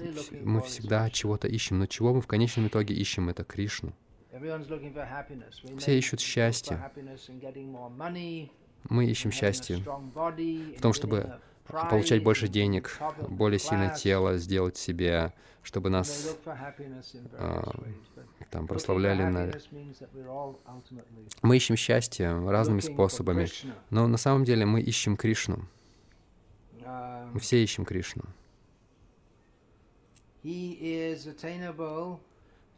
мы 0.43 0.61
всегда 0.63 1.09
чего-то 1.09 1.47
ищем, 1.47 1.79
но 1.79 1.87
чего 1.87 2.13
мы 2.13 2.21
в 2.21 2.27
конечном 2.27 2.67
итоге 2.67 2.95
ищем? 2.95 3.29
Это 3.29 3.45
Кришну. 3.45 3.93
Все 5.79 5.99
ищут 5.99 6.21
счастье. 6.21 6.91
Мы 8.89 9.07
ищем 9.07 9.31
счастье 9.31 9.77
в 9.77 10.81
том, 10.81 10.93
чтобы 10.93 11.39
получать 11.91 12.23
больше 12.23 12.49
денег, 12.49 12.99
более 13.29 13.59
сильное 13.59 13.95
тело, 13.95 14.37
сделать 14.37 14.77
себе, 14.77 15.33
чтобы 15.63 15.91
нас 15.91 16.37
а, 17.35 17.71
там 18.51 18.67
прославляли 18.67 19.25
на... 19.25 19.53
Мы 21.43 21.57
ищем 21.57 21.77
счастье 21.77 22.33
разными 22.49 22.81
способами, 22.81 23.49
но 23.91 24.07
на 24.07 24.19
самом 24.19 24.45
деле 24.45 24.67
мы 24.67 24.81
ищем 24.81 25.17
Кришну. 25.17 25.67
Мы 26.85 27.41
все 27.41 27.63
ищем 27.63 27.85
Кришну. 27.85 28.25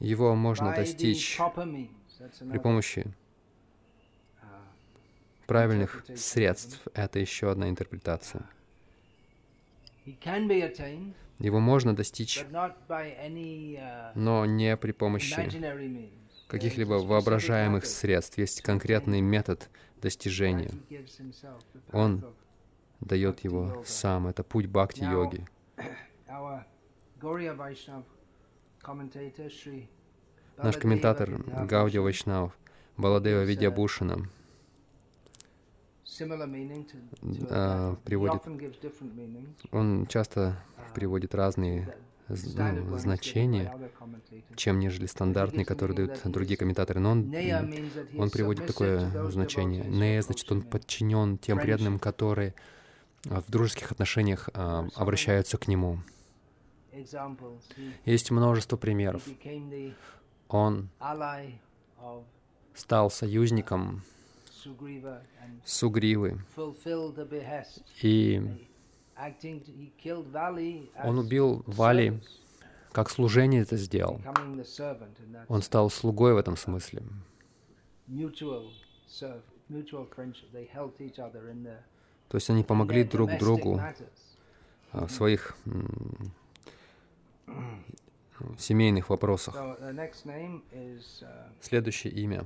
Его 0.01 0.35
можно 0.35 0.75
достичь 0.75 1.39
при 2.51 2.59
помощи 2.59 3.07
правильных 5.47 6.05
средств. 6.17 6.81
Это 6.95 7.19
еще 7.19 7.51
одна 7.51 7.69
интерпретация. 7.69 8.49
Его 11.39 11.61
можно 11.61 11.97
достичь, 11.97 12.45
но 14.15 14.47
не 14.47 14.77
при 14.77 14.93
помощи 14.93 15.49
каких-либо 16.49 16.95
воображаемых 16.95 17.87
средств. 17.87 18.39
Есть 18.39 18.63
конкретный 18.63 19.21
метод 19.21 19.69
достижения. 20.01 20.71
Он 21.93 22.25
дает 23.01 23.41
его 23.41 23.83
сам. 23.87 24.27
Это 24.27 24.45
путь 24.45 24.67
бхакти-йоги. 24.67 25.47
Наш 30.57 30.77
комментатор 30.77 31.31
Гаудия 31.67 32.01
Вайшнав, 32.01 32.57
Баладева 32.97 33.43
Видьябушина, 33.43 34.29
а, 37.51 37.97
приводит, 38.05 38.43
он 39.73 40.07
часто 40.07 40.63
приводит 40.95 41.35
разные 41.35 41.95
ну, 42.29 42.99
значения, 42.99 43.73
чем 44.57 44.79
нежели 44.79 45.07
стандартные, 45.07 45.65
которые 45.65 45.97
дают 45.97 46.21
другие 46.25 46.57
комментаторы. 46.57 47.01
Но 47.01 47.11
он, 47.11 47.35
он 48.17 48.31
приводит 48.31 48.67
такое 48.67 49.31
значение. 49.31 49.85
Не 49.85 50.23
значит, 50.23 50.51
он 50.51 50.63
подчинен 50.63 51.39
тем 51.39 51.59
преданным, 51.59 51.99
которые 51.99 52.55
а, 53.29 53.41
в 53.41 53.51
дружеских 53.51 53.93
отношениях 53.93 54.49
а, 54.55 54.89
обращаются 54.95 55.59
к 55.59 55.69
нему. 55.69 55.99
Есть 58.05 58.31
множество 58.31 58.77
примеров. 58.77 59.23
Он 60.49 60.89
стал 62.75 63.11
союзником 63.11 64.03
Сугривы. 65.65 66.41
И 68.03 68.43
он 71.05 71.19
убил 71.19 71.63
Вали, 71.67 72.21
как 72.93 73.11
служение 73.11 73.63
это 73.63 73.77
сделал. 73.77 74.21
Он 75.49 75.63
стал 75.63 75.91
слугой 75.91 76.35
в 76.35 76.39
этом 76.39 76.57
смысле. 76.57 77.03
То 82.29 82.37
есть 82.37 82.51
они 82.51 82.65
помогли 82.65 83.05
друг 83.05 83.39
другу 83.39 83.81
в 84.93 85.09
своих 85.09 85.57
семейных 88.59 89.11
вопросах. 89.11 89.57
Следующее 91.61 92.13
имя 92.13 92.45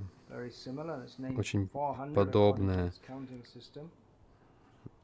очень 1.37 1.69
подобное 2.15 2.93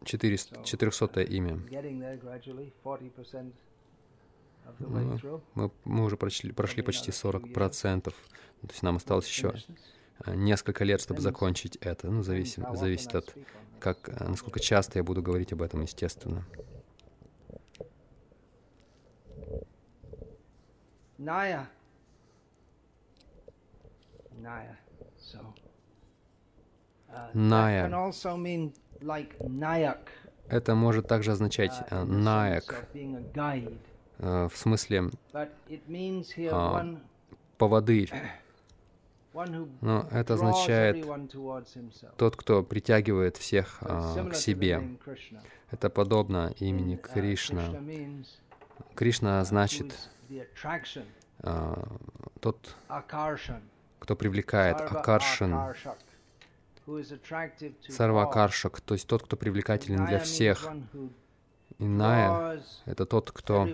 400, 0.05 0.65
400 0.65 1.23
имя. 1.23 1.61
Мы, 4.79 5.21
мы, 5.55 5.71
мы 5.85 6.05
уже 6.05 6.17
прошли, 6.17 6.53
прошли 6.53 6.83
почти 6.83 7.11
40%. 7.11 8.03
То 8.03 8.13
есть 8.63 8.83
нам 8.83 8.97
осталось 8.97 9.27
еще 9.29 9.55
э, 10.25 10.35
несколько 10.35 10.85
лет, 10.85 11.01
чтобы 11.03 11.21
закончить 11.21 11.77
это. 11.77 12.11
Ну, 12.11 12.23
зависит, 12.23 12.65
зависит 12.73 13.15
от, 13.15 13.35
как, 13.79 14.09
э, 14.09 14.27
насколько 14.27 14.61
часто 14.61 14.99
я 14.99 15.05
буду 15.05 15.23
говорить 15.23 15.53
об 15.53 15.61
этом, 15.61 15.83
естественно. 15.83 16.47
Ная. 21.19 21.69
Ная. 24.33 24.79
Ная. 27.33 28.13
Это 30.49 30.75
может 30.75 31.09
также 31.09 31.33
означать 31.33 31.73
uh, 31.91 32.05
наяк, 32.05 32.87
uh, 34.19 34.49
в 34.49 34.57
смысле 34.57 35.11
uh, 35.33 37.01
поводырь. 37.57 38.13
Но 39.81 40.07
это 40.13 40.35
означает 40.35 41.05
тот, 42.17 42.37
кто 42.37 42.63
притягивает 42.63 43.37
всех 43.37 43.83
uh, 43.83 44.31
к 44.31 44.35
себе. 44.35 44.99
Это 45.71 45.91
подобно 45.91 46.55
имени 46.59 46.97
Кришна. 46.97 47.63
Кришна 48.95 49.43
значит 49.45 49.87
uh, 49.87 50.14
тот, 52.41 52.77
кто 53.99 54.17
привлекает, 54.17 54.81
Акаршин, 54.81 55.57
Сарвакаршак, 57.89 58.81
то 58.81 58.95
есть 58.95 59.07
тот, 59.07 59.23
кто 59.23 59.37
привлекателен 59.37 60.07
для 60.07 60.19
всех. 60.19 60.69
Иная— 61.79 62.63
это 62.85 63.07
тот, 63.07 63.31
кто 63.33 63.67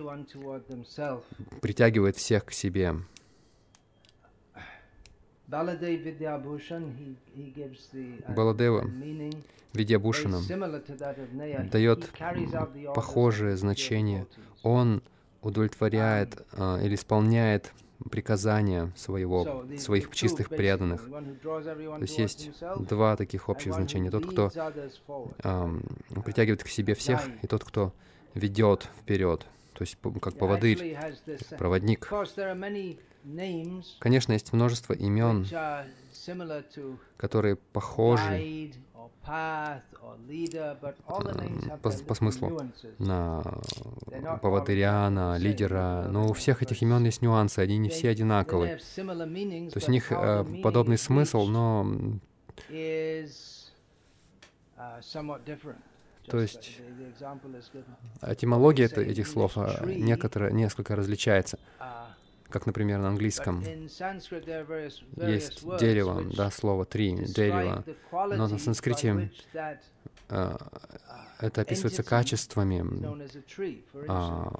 притягивает 1.61 2.15
всех 2.17 2.45
к 2.45 2.51
себе. 2.51 2.95
Баладева 8.29 8.89
Видьябушанам 9.73 10.43
дает 11.69 12.09
похожее 12.93 13.57
значение. 13.57 14.27
Он 14.63 15.03
удовлетворяет 15.41 16.45
э, 16.53 16.85
или 16.85 16.95
исполняет 16.95 17.73
приказания 18.09 18.91
своего, 18.95 19.65
своих 19.77 20.09
чистых 20.11 20.49
преданных. 20.49 21.07
То 21.43 21.97
есть 22.01 22.17
есть 22.17 22.49
два 22.87 23.15
таких 23.15 23.49
общих 23.49 23.73
значения. 23.73 24.09
Тот, 24.09 24.25
кто 24.25 24.51
эм, 25.43 25.83
притягивает 26.23 26.63
к 26.63 26.67
себе 26.67 26.95
всех, 26.95 27.21
и 27.41 27.47
тот, 27.47 27.63
кто 27.63 27.93
ведет 28.33 28.89
вперед, 28.99 29.45
то 29.73 29.81
есть 29.83 29.97
как 30.21 30.35
поводырь, 30.37 30.97
проводник. 31.57 32.09
Конечно, 33.99 34.33
есть 34.33 34.51
множество 34.53 34.93
имен, 34.93 35.45
которые 37.17 37.55
похожи 37.55 38.71
по, 41.81 41.91
по 41.91 42.13
смыслу, 42.13 42.61
на 42.99 43.43
поводыря, 44.41 45.09
на 45.09 45.37
лидера. 45.37 46.07
Но 46.09 46.29
у 46.29 46.33
всех 46.33 46.61
этих 46.63 46.81
имен 46.81 47.03
есть 47.05 47.21
нюансы, 47.21 47.59
они 47.59 47.77
не 47.77 47.89
все 47.89 48.09
одинаковые. 48.09 48.77
То 48.77 49.75
есть 49.75 49.87
у 49.87 49.91
них 49.91 50.11
э, 50.11 50.45
подобный 50.63 50.97
смысл, 50.97 51.45
но 51.47 51.87
то 56.27 56.39
есть 56.39 56.79
этимология 58.21 58.87
этих 58.87 59.27
слов 59.27 59.53
а, 59.57 59.85
некоторые, 59.85 60.53
несколько 60.53 60.95
различается. 60.95 61.59
Как, 62.51 62.65
например, 62.65 62.99
на 62.99 63.07
английском 63.09 63.63
есть 65.15 65.63
дерево, 65.79 66.23
да, 66.35 66.51
слово 66.51 66.85
три, 66.85 67.15
дерево, 67.15 67.85
но 68.11 68.47
на 68.47 68.57
санскрите 68.57 69.31
э, 70.29 70.57
это 71.39 71.61
описывается 71.61 72.03
качествами, 72.03 72.85
а, 74.07 74.53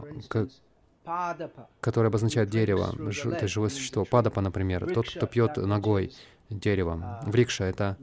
которые 1.82 2.08
обозначают 2.08 2.50
дерево, 2.50 2.96
это 3.32 3.48
живое 3.48 3.70
существо. 3.70 4.06
Падапа, 4.06 4.42
например, 4.42 4.92
тот, 4.94 5.10
кто 5.10 5.28
пьет 5.28 5.58
ногой 5.58 6.14
дерево. 6.50 7.22
Врикша— 7.26 7.64
это 7.66 7.98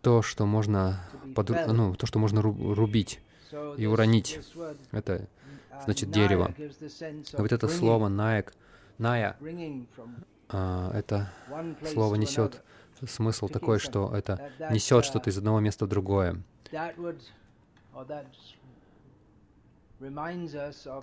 то, 0.00 0.22
что 0.22 0.46
можно, 0.46 1.00
под, 1.34 1.50
ну, 1.68 1.94
то, 1.94 2.06
что 2.06 2.18
можно 2.18 2.42
рубить 2.42 3.20
и 3.76 3.86
уронить. 3.86 4.40
Это 4.90 5.28
значит 5.84 6.10
дерево. 6.10 6.54
Вот 7.32 7.52
это 7.52 7.68
слово 7.68 8.08
наек, 8.08 8.54
ная, 8.98 9.36
а, 10.48 10.90
это 10.94 11.32
слово 11.92 12.16
несет 12.16 12.62
смысл 13.06 13.48
такой, 13.48 13.78
что 13.78 14.14
это 14.14 14.50
несет 14.70 15.04
что-то 15.04 15.30
из 15.30 15.38
одного 15.38 15.60
места 15.60 15.86
в 15.86 15.88
другое. 15.88 16.42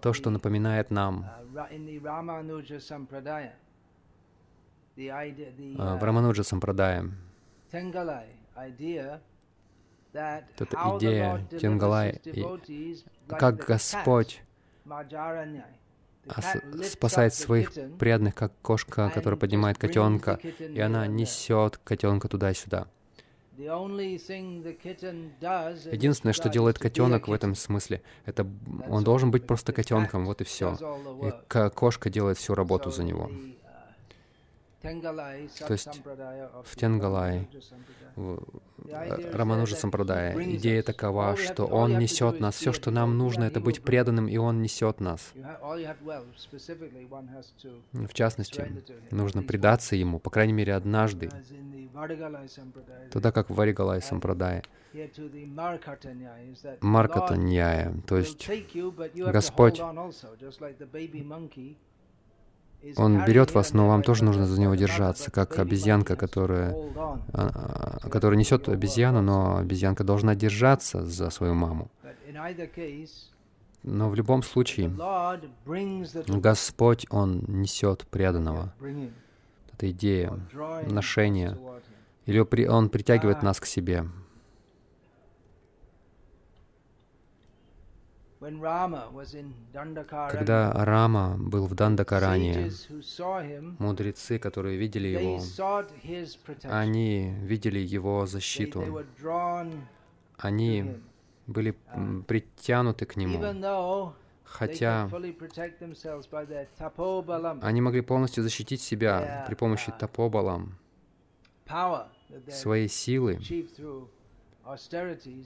То, 0.01 0.13
что 0.13 0.29
напоминает 0.29 0.91
нам 0.91 1.25
в 4.95 6.03
Рамануджа 6.03 6.43
Сампрадая. 6.43 7.11
Это 10.11 10.97
идея 10.97 11.47
Тенгалай, 11.59 12.21
как 13.27 13.55
Господь 13.65 14.43
спасает 16.83 17.33
своих 17.33 17.71
преданных, 17.97 18.35
как 18.35 18.51
кошка, 18.61 19.09
которая 19.13 19.39
поднимает 19.39 19.77
котенка, 19.77 20.39
и 20.59 20.79
она 20.79 21.07
несет 21.07 21.77
котенка 21.77 22.27
туда-сюда. 22.27 22.87
Единственное, 25.91 26.33
что 26.33 26.49
делает 26.49 26.79
котенок 26.79 27.27
в 27.27 27.33
этом 27.33 27.55
смысле, 27.55 28.01
это 28.25 28.47
он 28.87 29.03
должен 29.03 29.31
быть 29.31 29.45
просто 29.45 29.73
котенком, 29.73 30.25
вот 30.25 30.39
и 30.41 30.45
все. 30.45 30.77
И 31.21 31.33
кошка 31.69 32.09
делает 32.09 32.37
всю 32.37 32.55
работу 32.55 32.89
за 32.89 33.03
него. 33.03 33.29
То 34.81 35.73
есть 35.73 36.01
в 36.63 36.75
Тенгалай, 36.75 37.47
в 38.15 38.39
Рамануджа 39.33 39.75
Сампрадая, 39.75 40.55
идея 40.55 40.83
такова, 40.83 41.35
что 41.35 41.65
Он 41.65 41.99
несет 41.99 42.39
нас. 42.39 42.55
Все, 42.55 42.71
что 42.71 42.89
нам 42.91 43.17
нужно, 43.17 43.43
это 43.43 43.59
быть 43.59 43.81
преданным, 43.81 44.27
и 44.29 44.37
Он 44.37 44.61
несет 44.61 45.01
нас. 45.01 45.33
В 47.93 48.13
частности, 48.13 48.81
нужно 49.11 49.43
предаться 49.43 49.95
Ему, 49.95 50.19
по 50.19 50.29
крайней 50.29 50.53
мере, 50.53 50.73
однажды, 50.75 51.29
тогда 53.11 53.31
как 53.31 53.49
в 53.49 53.55
Варигалай 53.55 54.01
Сампрадае. 54.01 54.63
Маркатаньяя, 56.81 57.93
то 58.07 58.17
есть 58.17 58.49
Господь 59.15 59.79
он 62.95 63.25
берет 63.25 63.53
вас, 63.53 63.73
но 63.73 63.87
вам 63.87 64.03
тоже 64.03 64.23
нужно 64.23 64.45
за 64.45 64.59
него 64.59 64.75
держаться, 64.75 65.31
как 65.31 65.59
обезьянка, 65.59 66.15
которая, 66.15 66.75
а, 67.33 67.99
а, 68.03 68.09
которая 68.09 68.39
несет 68.39 68.69
обезьяну, 68.69 69.21
но 69.21 69.57
обезьянка 69.57 70.03
должна 70.03 70.35
держаться 70.35 71.05
за 71.05 71.29
свою 71.29 71.53
маму. 71.53 71.89
Но 73.83 74.09
в 74.09 74.15
любом 74.15 74.43
случае, 74.43 74.91
Господь, 76.27 77.05
Он 77.09 77.43
несет 77.47 78.05
преданного. 78.07 78.73
Это 79.73 79.91
идея, 79.91 80.39
ношение. 80.87 81.57
Или 82.25 82.67
Он 82.67 82.89
притягивает 82.89 83.43
нас 83.43 83.59
к 83.59 83.65
себе. 83.65 84.05
Когда 90.29 90.71
Рама 90.73 91.35
был 91.37 91.65
в 91.65 91.75
Дандакаране, 91.75 92.71
мудрецы, 93.79 94.39
которые 94.39 94.77
видели 94.77 95.09
его, 95.09 95.41
они 96.63 97.33
видели 97.41 97.79
его 97.79 98.25
защиту. 98.25 99.03
Они 100.37 101.01
были 101.47 101.75
uh, 101.93 102.23
притянуты 102.23 103.05
к 103.05 103.17
нему, 103.17 104.13
хотя 104.45 105.09
они 107.61 107.81
могли 107.81 108.01
полностью 108.01 108.43
защитить 108.43 108.81
себя 108.81 109.43
при 109.47 109.55
помощи 109.55 109.89
uh, 109.89 109.97
тапобалам, 109.97 110.77
своей 112.49 112.87
силы, 112.87 113.39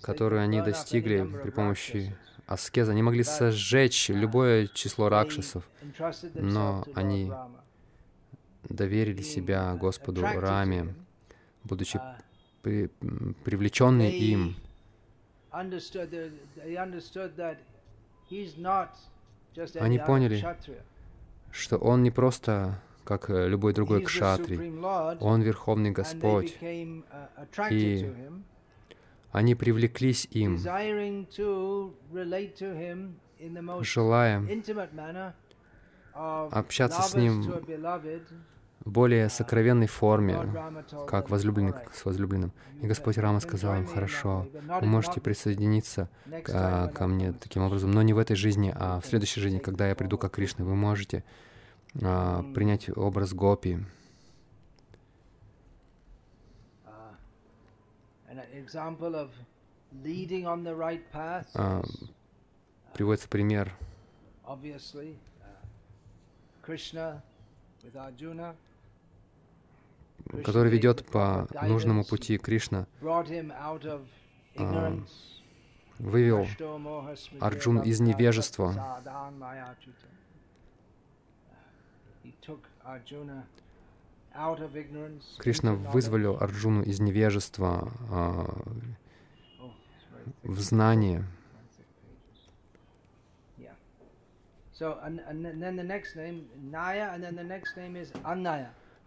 которую 0.04 0.42
они 0.44 0.62
достигли 0.62 1.24
при 1.42 1.50
помощи 1.50 2.16
аскеза. 2.46 2.92
Они 2.92 3.02
могли 3.02 3.24
сожечь 3.24 4.10
любое 4.10 4.68
число 4.68 5.10
ракшасов, 5.10 5.68
но 6.34 6.86
они 6.96 7.32
доверили 8.64 9.22
себя 9.22 9.76
Господу 9.76 10.22
Раме, 10.22 10.96
будучи 11.64 12.00
при, 12.62 12.88
привлеченные 13.44 14.18
им. 14.18 14.56
Они 15.52 15.80
поняли, 20.00 20.46
что 21.52 21.78
Он 21.78 22.04
не 22.04 22.12
просто 22.12 22.80
как 23.04 23.30
любой 23.30 23.74
другой 23.74 24.04
кшатри. 24.04 24.74
Он 25.20 25.42
Верховный 25.42 25.92
Господь. 25.92 26.58
И 26.62 27.04
они 29.34 29.56
привлеклись 29.56 30.28
им, 30.32 30.58
желая 33.82 34.48
общаться 36.14 37.02
с 37.02 37.16
ним 37.16 37.42
в 38.86 38.92
более 38.92 39.30
сокровенной 39.30 39.88
форме, 39.88 40.38
как 41.08 41.30
возлюбленный 41.30 41.74
с 41.94 42.06
возлюбленным. 42.06 42.52
И 42.82 42.88
Господь 42.88 43.18
Рама 43.18 43.40
сказал 43.40 43.76
им, 43.78 43.88
хорошо, 43.88 44.48
вы 44.82 44.86
можете 44.86 45.20
присоединиться 45.20 46.10
к, 46.26 46.50
а, 46.50 46.88
ко 46.90 47.08
мне 47.08 47.32
таким 47.32 47.64
образом, 47.64 47.92
но 47.92 48.02
не 48.02 48.14
в 48.14 48.18
этой 48.18 48.36
жизни, 48.36 48.74
а 48.76 49.00
в 49.00 49.06
следующей 49.06 49.40
жизни, 49.40 49.60
когда 49.60 49.88
я 49.88 49.96
приду 49.96 50.18
как 50.18 50.34
Кришна, 50.34 50.66
вы 50.66 50.76
можете 50.76 51.24
а, 52.02 52.44
принять 52.54 52.90
образ 52.96 53.34
Гопи, 53.34 53.80
А, 61.56 61.82
приводится 62.94 63.28
пример, 63.30 63.72
который 70.44 70.72
ведет 70.72 71.06
по 71.12 71.48
нужному 71.64 72.04
пути 72.06 72.38
Кришна, 72.38 72.88
а, 74.56 74.98
вывел 76.00 76.48
Арджун 77.40 77.82
из 77.82 78.00
невежества, 78.00 78.74
Кришна 85.38 85.74
вызволил 85.74 86.38
Арджуну 86.40 86.82
из 86.84 87.00
невежества 87.00 87.92
а, 88.10 88.46
в 90.44 90.60
знание. 90.60 91.24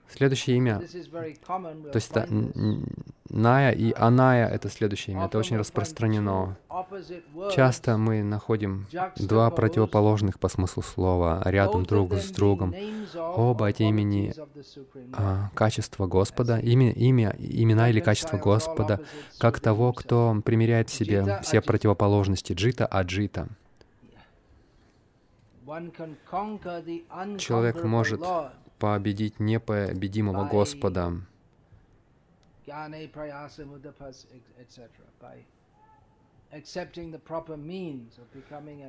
Следующее 0.09 0.57
имя, 0.57 0.79
то 0.79 0.85
есть 1.95 2.11
это 2.11 2.29
Ная 3.37 3.71
и 3.71 3.93
Аная— 3.95 4.49
это 4.57 4.71
следующее 4.71 5.15
имя. 5.15 5.27
Это 5.27 5.39
очень 5.39 5.57
распространено. 5.59 6.57
Часто 7.55 7.99
мы 7.99 8.23
находим 8.23 8.87
два 9.17 9.51
противоположных 9.51 10.41
по 10.41 10.49
смыслу 10.49 10.83
слова 10.83 11.43
рядом 11.45 11.85
друг 11.85 12.15
с 12.15 12.31
другом. 12.31 12.75
Оба 13.15 13.69
эти 13.71 13.83
имени 13.83 14.33
а, 15.13 15.51
качества 15.55 16.07
Господа, 16.07 16.59
имя, 16.59 16.93
имя, 16.93 17.37
имена 17.39 17.91
или 17.91 18.01
качество 18.01 18.39
Господа, 18.39 19.01
как 19.39 19.61
того, 19.61 19.93
кто 19.93 20.41
примеряет 20.45 20.89
в 20.89 20.95
себе 20.95 21.41
все 21.43 21.61
противоположности 21.61 22.55
джита, 22.55 22.87
аджита. 22.87 23.49
Человек 27.39 27.85
может 27.85 28.23
победить 28.79 29.41
непобедимого 29.41 30.45
Господа, 30.45 31.13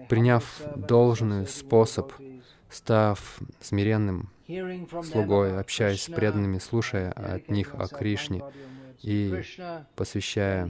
приняв 0.08 0.62
должный 0.76 1.48
способ, 1.48 2.12
став 2.70 3.40
смиренным 3.62 4.30
слугой, 5.04 5.60
общаясь 5.60 6.04
с 6.04 6.10
преданными, 6.10 6.60
слушая 6.60 7.12
от 7.12 7.50
них 7.50 7.76
о 7.76 7.88
Кришне, 7.88 8.42
и 9.04 9.44
посвящая 9.96 10.70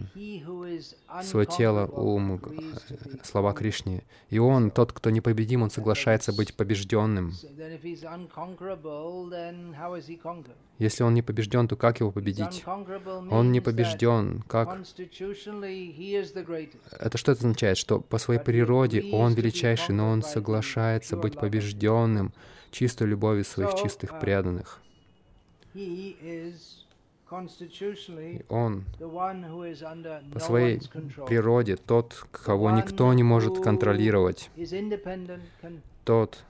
свое 1.24 1.46
тело, 1.46 1.86
ум, 1.88 2.42
слова 3.24 3.54
Кришне. 3.54 4.04
И 4.30 4.40
он, 4.40 4.72
тот, 4.72 4.92
кто 4.92 5.10
непобедим, 5.10 5.62
он 5.62 5.70
соглашается 5.70 6.34
быть 6.34 6.56
побежденным. 6.56 7.34
Если 10.80 11.04
он 11.04 11.14
не 11.14 11.22
побежден, 11.22 11.68
то 11.68 11.76
как 11.76 12.00
его 12.00 12.12
победить? 12.12 12.64
Он 12.66 13.52
не 13.52 13.62
побежден. 13.62 14.44
Как? 14.48 14.80
Это 17.00 17.18
что 17.18 17.32
это 17.32 17.40
означает? 17.42 17.78
Что 17.78 18.00
по 18.00 18.18
своей 18.18 18.40
природе 18.40 19.12
он 19.12 19.34
величайший, 19.34 19.96
но 19.96 20.10
он 20.10 20.22
соглашается 20.22 21.16
быть 21.18 21.36
побежденным 21.36 22.34
чистой 22.72 23.08
любовью 23.08 23.46
своих 23.46 23.76
чистых 23.76 24.20
преданных. 24.20 24.82
Он 27.30 28.86
по 30.34 30.40
своей 30.40 30.80
природе 31.26 31.76
тот, 31.76 32.26
кого 32.32 32.72
никто 32.72 33.12
не 33.14 33.24
может 33.24 33.62
контролировать, 33.62 34.50
тот, 36.06 36.44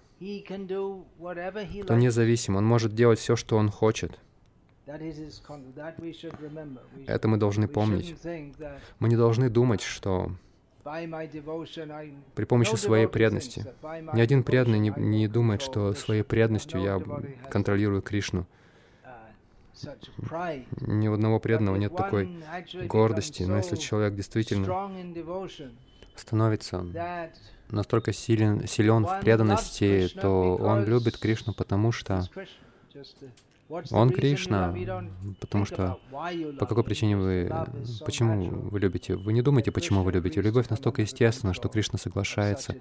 кто 1.84 1.96
независим, 1.96 2.56
он 2.56 2.66
может 2.66 2.94
делать 2.94 3.20
все, 3.20 3.36
что 3.36 3.58
он 3.58 3.70
хочет. 3.70 4.20
Это 7.08 7.28
мы 7.28 7.38
должны 7.38 7.68
помнить. 7.68 8.16
Мы 9.00 9.10
не 9.10 9.18
должны 9.18 9.50
думать, 9.50 9.82
что 9.82 10.32
при 12.36 12.46
помощи 12.46 12.76
своей 12.76 13.08
преданности. 13.08 13.66
Ни 14.14 14.22
один 14.22 14.44
преданный 14.44 14.80
не, 14.80 14.94
не 14.96 15.28
думает, 15.28 15.62
что 15.62 15.94
своей 15.94 16.24
преданностью 16.24 16.82
я 16.82 17.02
контролирую 17.50 18.02
Кришну. 18.02 18.46
Ни 20.82 21.08
у 21.08 21.14
одного 21.14 21.40
преданного 21.40 21.76
нет 21.76 21.96
такой 21.96 22.44
гордости, 22.86 23.44
но 23.44 23.58
если 23.58 23.76
человек 23.76 24.16
действительно 24.16 24.92
становится 26.16 26.86
настолько 27.70 28.14
силен, 28.14 28.68
силен 28.68 29.06
в 29.06 29.20
преданности, 29.22 30.08
то 30.20 30.56
он 30.56 30.86
любит 30.86 31.18
Кришну, 31.18 31.54
потому 31.54 31.92
что 31.92 32.24
он 33.92 34.10
Кришна, 34.12 34.76
потому 35.42 35.66
что 35.66 36.00
по 36.60 36.66
какой 36.66 36.84
причине 36.84 37.18
вы, 37.18 37.52
почему 38.06 38.50
вы 38.50 38.80
любите? 38.80 39.16
Вы 39.16 39.34
не 39.34 39.42
думайте, 39.42 39.72
почему 39.72 40.04
вы 40.04 40.12
любите. 40.14 40.42
Любовь 40.42 40.70
настолько 40.70 41.02
естественна, 41.02 41.54
что 41.54 41.68
Кришна 41.68 42.00
соглашается 42.00 42.76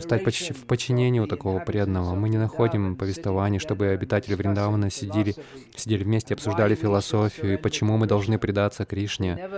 стать 0.00 0.24
почти 0.24 0.52
в 0.52 0.64
подчинении 0.66 1.20
у 1.20 1.26
такого 1.26 1.60
преданного. 1.60 2.14
Мы 2.14 2.28
не 2.28 2.38
находим 2.38 2.96
повествований, 2.96 3.58
чтобы 3.58 3.88
обитатели 3.88 4.34
Вриндавана 4.34 4.90
сидели, 4.90 5.34
сидели 5.76 6.04
вместе, 6.04 6.34
обсуждали 6.34 6.74
философию 6.74 7.54
и 7.54 7.56
почему 7.56 7.96
мы 7.96 8.06
должны 8.06 8.38
предаться 8.38 8.84
Кришне. 8.84 9.48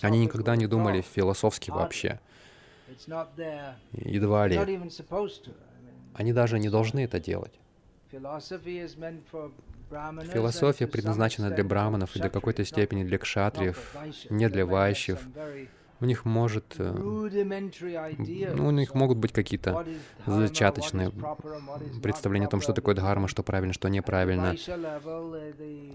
Они 0.00 0.18
никогда 0.20 0.56
не 0.56 0.66
думали 0.66 1.02
философски 1.02 1.70
вообще. 1.70 2.20
Едва 3.92 4.46
ли. 4.46 4.80
Они 6.14 6.32
даже 6.32 6.58
не 6.58 6.68
должны 6.68 7.00
это 7.00 7.20
делать. 7.20 7.52
Философия 10.32 10.86
предназначена 10.86 11.50
для 11.50 11.64
браманов 11.64 12.16
и 12.16 12.20
до 12.20 12.30
какой-то 12.30 12.64
степени 12.64 13.04
для 13.04 13.18
кшатриев, 13.18 13.96
не 14.30 14.48
для 14.48 14.64
вайщев. 14.66 15.20
У 16.00 16.06
них 16.06 16.24
может, 16.24 16.74
э, 16.78 16.92
ну, 16.92 18.66
у 18.66 18.70
них 18.70 18.94
могут 18.94 19.18
быть 19.18 19.32
какие-то 19.32 19.86
зачаточные 20.26 21.12
представления 22.02 22.46
о 22.46 22.50
том, 22.50 22.60
что 22.60 22.72
такое 22.72 22.94
дхарма, 22.94 23.28
что 23.28 23.42
правильно, 23.42 23.72
что 23.72 23.88
неправильно. 23.88 24.54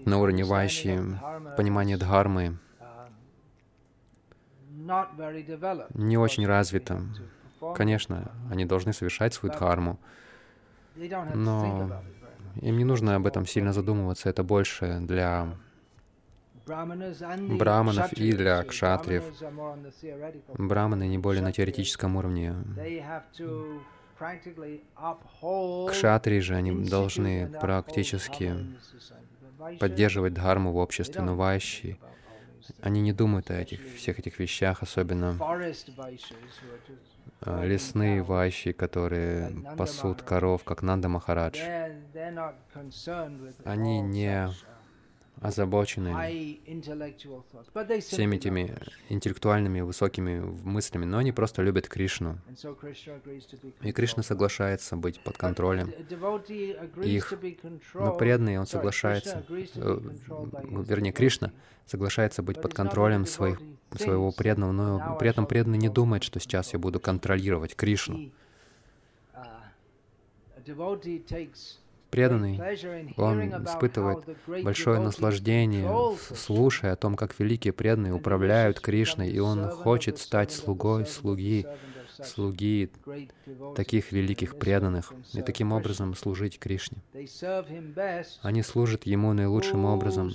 На 0.04 0.18
уровне 0.18 0.44
вайши 0.44 1.20
понимание 1.56 1.96
дхармы 1.96 2.58
не 5.94 6.16
очень 6.16 6.46
развито. 6.46 7.02
Конечно, 7.74 8.32
они 8.50 8.64
должны 8.64 8.92
совершать 8.92 9.34
свою 9.34 9.54
дхарму, 9.54 9.98
но 11.34 12.02
им 12.60 12.78
не 12.78 12.84
нужно 12.84 13.16
об 13.16 13.26
этом 13.26 13.46
сильно 13.46 13.72
задумываться. 13.72 14.30
Это 14.30 14.42
больше 14.42 14.98
для 15.00 15.48
браманов 17.58 18.12
и 18.12 18.32
для 18.32 18.62
кшатриев. 18.64 19.24
Браманы 20.58 21.08
не 21.08 21.18
более 21.18 21.42
на 21.42 21.52
теоретическом 21.52 22.16
уровне. 22.16 22.54
Кшатри 25.88 26.40
же, 26.40 26.54
они 26.54 26.72
должны 26.88 27.48
практически 27.60 28.54
поддерживать 29.78 30.34
дхарму 30.34 30.72
в 30.72 30.76
обществе, 30.76 31.22
но 31.22 31.36
вайщи, 31.36 31.98
они 32.82 33.00
не 33.00 33.12
думают 33.12 33.50
о 33.50 33.54
этих, 33.54 33.80
всех 33.96 34.18
этих 34.18 34.38
вещах, 34.38 34.82
особенно. 34.82 35.36
А, 37.42 37.64
лесные 37.64 38.22
вайщи, 38.22 38.72
которые 38.72 39.52
пасут 39.76 40.22
коров, 40.22 40.62
как 40.64 40.82
Нанда 40.82 41.08
Махарадж. 41.08 41.58
Они 43.64 44.00
не 44.00 44.50
озабочены 45.40 46.10
всеми 48.00 48.36
этими 48.36 48.76
интеллектуальными 49.08 49.80
высокими 49.80 50.40
мыслями, 50.40 51.04
но 51.04 51.18
они 51.18 51.32
просто 51.32 51.62
любят 51.62 51.88
Кришну. 51.88 52.38
И 53.82 53.92
Кришна 53.92 54.22
соглашается 54.22 54.96
быть 54.96 55.20
под 55.22 55.38
контролем. 55.38 55.90
их. 57.02 57.32
Но 57.94 58.14
преданный, 58.16 58.58
он 58.58 58.66
соглашается, 58.66 59.44
э, 59.48 60.00
вернее, 60.86 61.12
Кришна 61.12 61.52
соглашается 61.86 62.42
быть 62.42 62.60
под 62.60 62.74
контролем 62.74 63.26
своих, 63.26 63.60
своего 63.96 64.32
преданного, 64.32 64.72
но 64.72 65.16
при 65.18 65.30
этом 65.30 65.46
преданный 65.46 65.78
не 65.78 65.88
думает, 65.88 66.22
что 66.22 66.38
сейчас 66.38 66.72
я 66.72 66.78
буду 66.78 67.00
контролировать 67.00 67.74
Кришну 67.74 68.30
преданный, 72.10 72.60
он 73.16 73.64
испытывает 73.64 74.24
большое 74.46 75.00
наслаждение, 75.00 76.16
слушая 76.34 76.92
о 76.92 76.96
том, 76.96 77.16
как 77.16 77.38
великие 77.38 77.72
преданные 77.72 78.12
управляют 78.12 78.80
Кришной, 78.80 79.30
и 79.30 79.38
он 79.38 79.68
хочет 79.70 80.18
стать 80.18 80.52
слугой 80.52 81.06
слуги, 81.06 81.66
слуги 82.22 82.90
таких 83.76 84.12
великих 84.12 84.58
преданных, 84.58 85.12
и 85.32 85.42
таким 85.42 85.72
образом 85.72 86.14
служить 86.14 86.58
Кришне. 86.58 86.98
Они 88.42 88.62
служат 88.62 89.04
Ему 89.04 89.32
наилучшим 89.32 89.84
образом, 89.84 90.30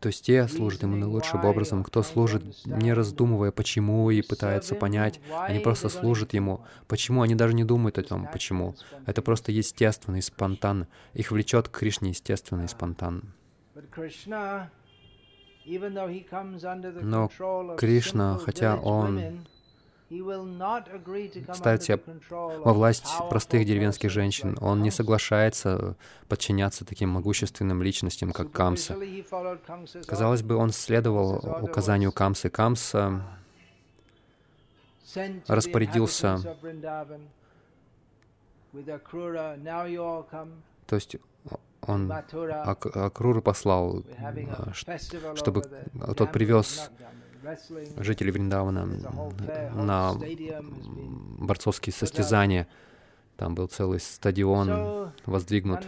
то 0.00 0.08
есть 0.08 0.24
те 0.24 0.46
служат 0.48 0.82
ему 0.82 0.96
наилучшим 0.96 1.44
образом, 1.44 1.84
кто 1.84 2.02
служит, 2.02 2.44
не 2.66 2.92
раздумывая, 2.92 3.52
почему, 3.52 4.10
и 4.10 4.22
пытается 4.22 4.74
понять. 4.74 5.20
Они 5.32 5.60
просто 5.60 5.88
служат 5.88 6.34
ему. 6.34 6.64
Почему? 6.88 7.22
Они 7.22 7.34
даже 7.34 7.54
не 7.54 7.64
думают 7.64 7.98
о 7.98 8.02
том, 8.02 8.28
почему. 8.30 8.74
Это 9.06 9.22
просто 9.22 9.52
естественно 9.52 10.16
и 10.16 10.20
спонтанно. 10.20 10.88
Их 11.12 11.30
влечет 11.30 11.68
к 11.68 11.78
Кришне 11.78 12.10
естественно 12.10 12.64
и 12.64 12.68
спонтанно. 12.68 13.22
Но 17.02 17.28
Кришна, 17.78 18.38
хотя 18.38 18.76
он 18.76 19.46
себя 21.82 21.98
во 22.30 22.72
власть 22.72 23.06
простых 23.30 23.64
деревенских 23.64 24.10
женщин. 24.10 24.56
Он 24.60 24.82
не 24.82 24.90
соглашается 24.90 25.96
подчиняться 26.28 26.84
таким 26.84 27.10
могущественным 27.10 27.82
личностям, 27.82 28.32
как 28.32 28.52
Камса. 28.52 28.96
Казалось 30.06 30.42
бы, 30.42 30.56
он 30.56 30.70
следовал 30.72 31.62
указанию 31.62 32.12
Камсы. 32.12 32.50
Камса 32.50 33.22
распорядился 35.46 36.40
то 40.86 40.96
есть 40.96 41.16
он 41.86 42.10
Ак 42.10 42.86
Акруру 42.96 43.42
послал, 43.42 44.02
а, 44.18 44.72
чтобы 44.72 45.62
тот 46.16 46.32
привез 46.32 46.90
жителей 47.96 48.30
Вриндавана 48.30 48.86
на 49.74 50.14
борцовские 51.38 51.92
состязания. 51.92 52.66
Там 53.36 53.54
был 53.54 53.66
целый 53.66 54.00
стадион 54.00 55.12
воздвигнут. 55.26 55.86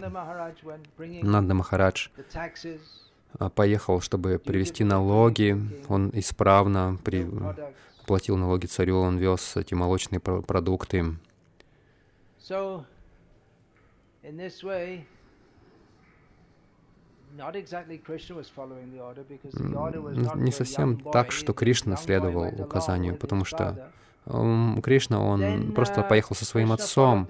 Нанда 0.97 1.53
Махарадж 1.53 2.09
а, 3.39 3.49
поехал, 3.49 4.01
чтобы 4.01 4.39
привести 4.39 4.83
налоги. 4.83 5.57
Он 5.87 6.11
исправно 6.13 6.97
при... 7.03 7.27
платил 8.05 8.37
налоги 8.37 8.65
царю, 8.65 8.99
он 8.99 9.17
вез 9.17 9.55
эти 9.55 9.73
молочные 9.73 10.19
продукты. 10.19 11.15
Не 20.35 20.51
совсем 20.51 20.99
так, 20.99 21.31
что 21.31 21.53
Кришна 21.53 21.95
следовал 21.95 22.47
указанию, 22.61 23.15
потому 23.15 23.45
что 23.45 23.91
Кришна, 24.83 25.21
он 25.21 25.71
просто 25.71 26.01
uh, 26.01 26.07
поехал 26.07 26.35
со 26.35 26.43
своим 26.43 26.73
отцом. 26.73 27.23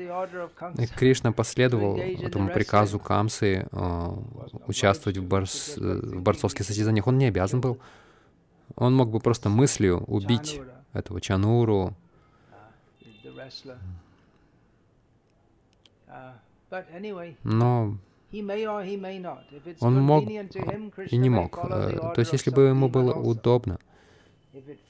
И 0.80 0.88
Кришна 0.88 1.32
последовал 1.44 1.96
этому 1.98 2.50
приказу 2.50 3.00
Камсы 3.00 3.68
э, 3.72 4.08
участвовать 4.66 5.20
в, 5.20 5.24
борс, 5.24 5.78
в 5.78 6.20
борцовских 6.22 6.66
состязаниях. 6.66 7.06
Он 7.06 7.20
не 7.20 7.26
обязан 7.28 7.62
был. 7.62 7.78
Он 8.76 8.96
мог 8.96 9.12
бы 9.12 9.20
просто 9.20 9.50
мыслью 9.50 10.04
убить 10.08 10.60
этого 10.94 11.22
Чануру. 11.22 11.94
Uh, 16.10 16.34
Но 17.44 17.98
он 19.80 20.02
мог 20.02 20.26
и 20.28 21.18
не 21.18 21.30
мог. 21.30 21.58
Э, 21.64 22.12
то 22.14 22.20
есть, 22.20 22.34
если 22.34 22.52
бы 22.52 22.64
ему 22.64 22.90
было 22.90 23.14
удобно, 23.14 23.80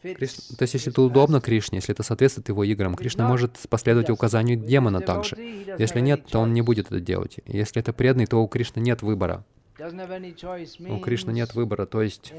Кришна, 0.01 0.55
то 0.57 0.63
есть, 0.63 0.73
если 0.75 0.91
это 0.91 1.01
удобно 1.01 1.41
Кришне, 1.41 1.77
если 1.77 1.93
это 1.93 2.03
соответствует 2.03 2.47
его 2.47 2.63
играм, 2.63 2.95
Кришна 2.95 3.27
может 3.27 3.57
последовать 3.69 4.09
указанию 4.09 4.57
демона 4.57 5.01
также. 5.01 5.35
Если 5.77 5.99
нет, 5.99 6.25
то 6.25 6.39
он 6.39 6.53
не 6.53 6.61
будет 6.61 6.87
это 6.87 6.99
делать. 6.99 7.39
Если 7.45 7.81
это 7.81 7.93
преданный, 7.93 8.25
то 8.27 8.41
у 8.41 8.47
Кришны 8.47 8.79
нет 8.79 9.01
выбора. 9.01 9.43
У 9.77 10.99
Кришны 10.99 11.31
нет 11.31 11.53
выбора, 11.53 11.85
то 11.85 12.01
есть 12.01 12.33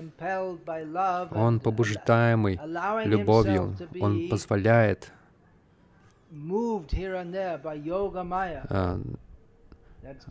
он 1.30 1.60
побуждаемый 1.60 2.58
любовью, 3.04 3.76
он 4.00 4.28
позволяет 4.28 5.12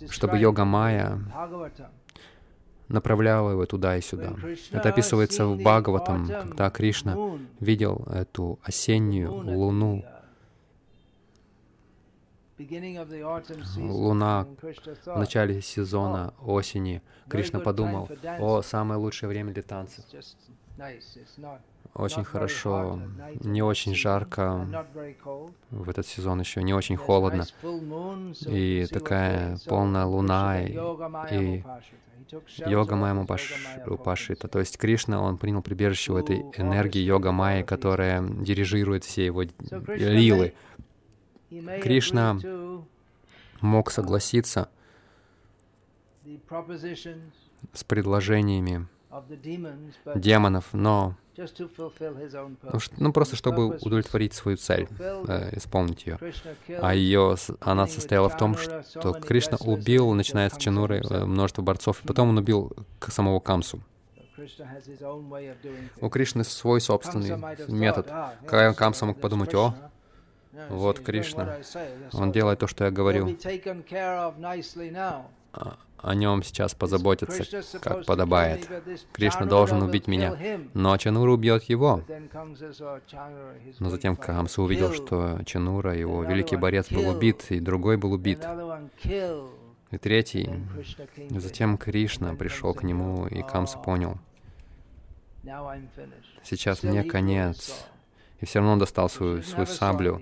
чтобы 0.09 0.37
йога 0.37 0.65
Майя 0.65 1.19
направляла 2.87 3.51
его 3.51 3.65
туда 3.65 3.97
и 3.97 4.01
сюда. 4.01 4.33
Это 4.71 4.89
описывается 4.89 5.45
в 5.45 5.57
Бхагаватам, 5.57 6.27
когда 6.27 6.69
Кришна 6.69 7.15
видел 7.59 8.05
эту 8.09 8.59
осеннюю 8.63 9.33
луну, 9.33 10.05
луна 13.77 14.47
в 15.05 15.19
начале 15.19 15.61
сезона 15.61 16.33
осени. 16.41 17.01
Кришна 17.29 17.59
подумал, 17.59 18.09
о, 18.39 18.61
самое 18.61 18.99
лучшее 18.99 19.29
время 19.29 19.53
для 19.53 19.63
танцев 19.63 20.05
очень 21.93 22.23
хорошо, 22.23 23.01
не 23.41 23.61
очень 23.61 23.95
жарко 23.95 24.67
в 25.71 25.89
этот 25.89 26.05
сезон 26.05 26.39
еще, 26.39 26.61
не 26.61 26.73
очень 26.73 26.97
холодно. 26.97 27.45
И 28.45 28.85
такая 28.91 29.57
полная 29.65 30.05
луна, 30.05 30.61
и, 30.61 30.73
и 31.31 31.63
йога 32.57 32.95
майя 32.95 33.15
Упашита. 33.87 34.47
То 34.47 34.59
есть 34.59 34.77
Кришна, 34.77 35.21
он 35.21 35.37
принял 35.37 35.61
прибежище 35.61 36.13
в 36.13 36.17
этой 36.17 36.41
энергии 36.55 37.01
йога 37.01 37.31
майи, 37.31 37.63
которая 37.63 38.21
дирижирует 38.21 39.03
все 39.03 39.25
его 39.25 39.43
лилы. 39.87 40.53
Кришна 41.81 42.37
мог 43.61 43.91
согласиться 43.91 44.69
с 47.73 47.83
предложениями 47.83 48.87
демонов, 50.15 50.65
но 50.73 51.15
ну, 51.37 52.79
ну, 52.97 53.13
просто 53.13 53.35
чтобы 53.35 53.77
удовлетворить 53.77 54.33
свою 54.33 54.57
цель, 54.57 54.87
э, 54.99 55.55
исполнить 55.55 56.07
ее. 56.07 56.17
А 56.81 56.95
ее, 56.95 57.35
она 57.59 57.85
состояла 57.85 58.27
в 58.27 58.37
том, 58.37 58.57
что 58.57 59.13
Кришна 59.13 59.57
убил, 59.59 60.13
начиная 60.13 60.49
с 60.49 60.57
Чануры, 60.57 61.03
э, 61.07 61.25
множество 61.25 61.61
борцов, 61.61 62.03
и 62.03 62.07
потом 62.07 62.29
он 62.29 62.39
убил 62.39 62.71
самого 63.07 63.39
Камсу. 63.39 63.79
У 66.01 66.09
Кришны 66.09 66.43
свой 66.43 66.81
собственный 66.81 67.37
метод. 67.67 68.11
Камса 68.47 69.05
мог 69.05 69.19
подумать, 69.19 69.53
о, 69.53 69.75
вот 70.69 70.99
Кришна, 71.01 71.57
он 72.13 72.31
делает 72.31 72.59
то, 72.59 72.67
что 72.67 72.85
я 72.85 72.91
говорю 72.91 73.37
о 75.97 76.15
нем 76.15 76.43
сейчас 76.43 76.73
позаботиться, 76.73 77.79
как 77.79 78.05
подобает. 78.05 78.69
Кришна 79.13 79.45
должен 79.45 79.81
убить 79.81 80.07
меня, 80.07 80.59
но 80.73 80.95
Чанура 80.97 81.31
убьет 81.31 81.63
его. 81.63 82.03
Но 83.79 83.89
затем 83.89 84.15
Камса 84.15 84.61
увидел, 84.61 84.93
что 84.93 85.39
Чанура, 85.45 85.95
его 85.95 86.23
великий 86.23 86.55
борец, 86.55 86.91
был 86.91 87.09
убит, 87.09 87.45
и 87.49 87.59
другой 87.59 87.97
был 87.97 88.13
убит. 88.13 88.45
И 89.89 89.97
третий. 89.97 90.49
Затем 91.29 91.77
Кришна 91.77 92.35
пришел 92.35 92.73
к 92.73 92.83
нему, 92.83 93.25
и 93.27 93.41
Камса 93.41 93.77
понял, 93.77 94.17
сейчас 96.43 96.83
мне 96.83 97.03
конец. 97.03 97.85
И 98.39 98.45
все 98.45 98.59
равно 98.59 98.73
он 98.73 98.79
достал 98.79 99.09
свою, 99.09 99.41
свою 99.41 99.65
саблю. 99.65 100.21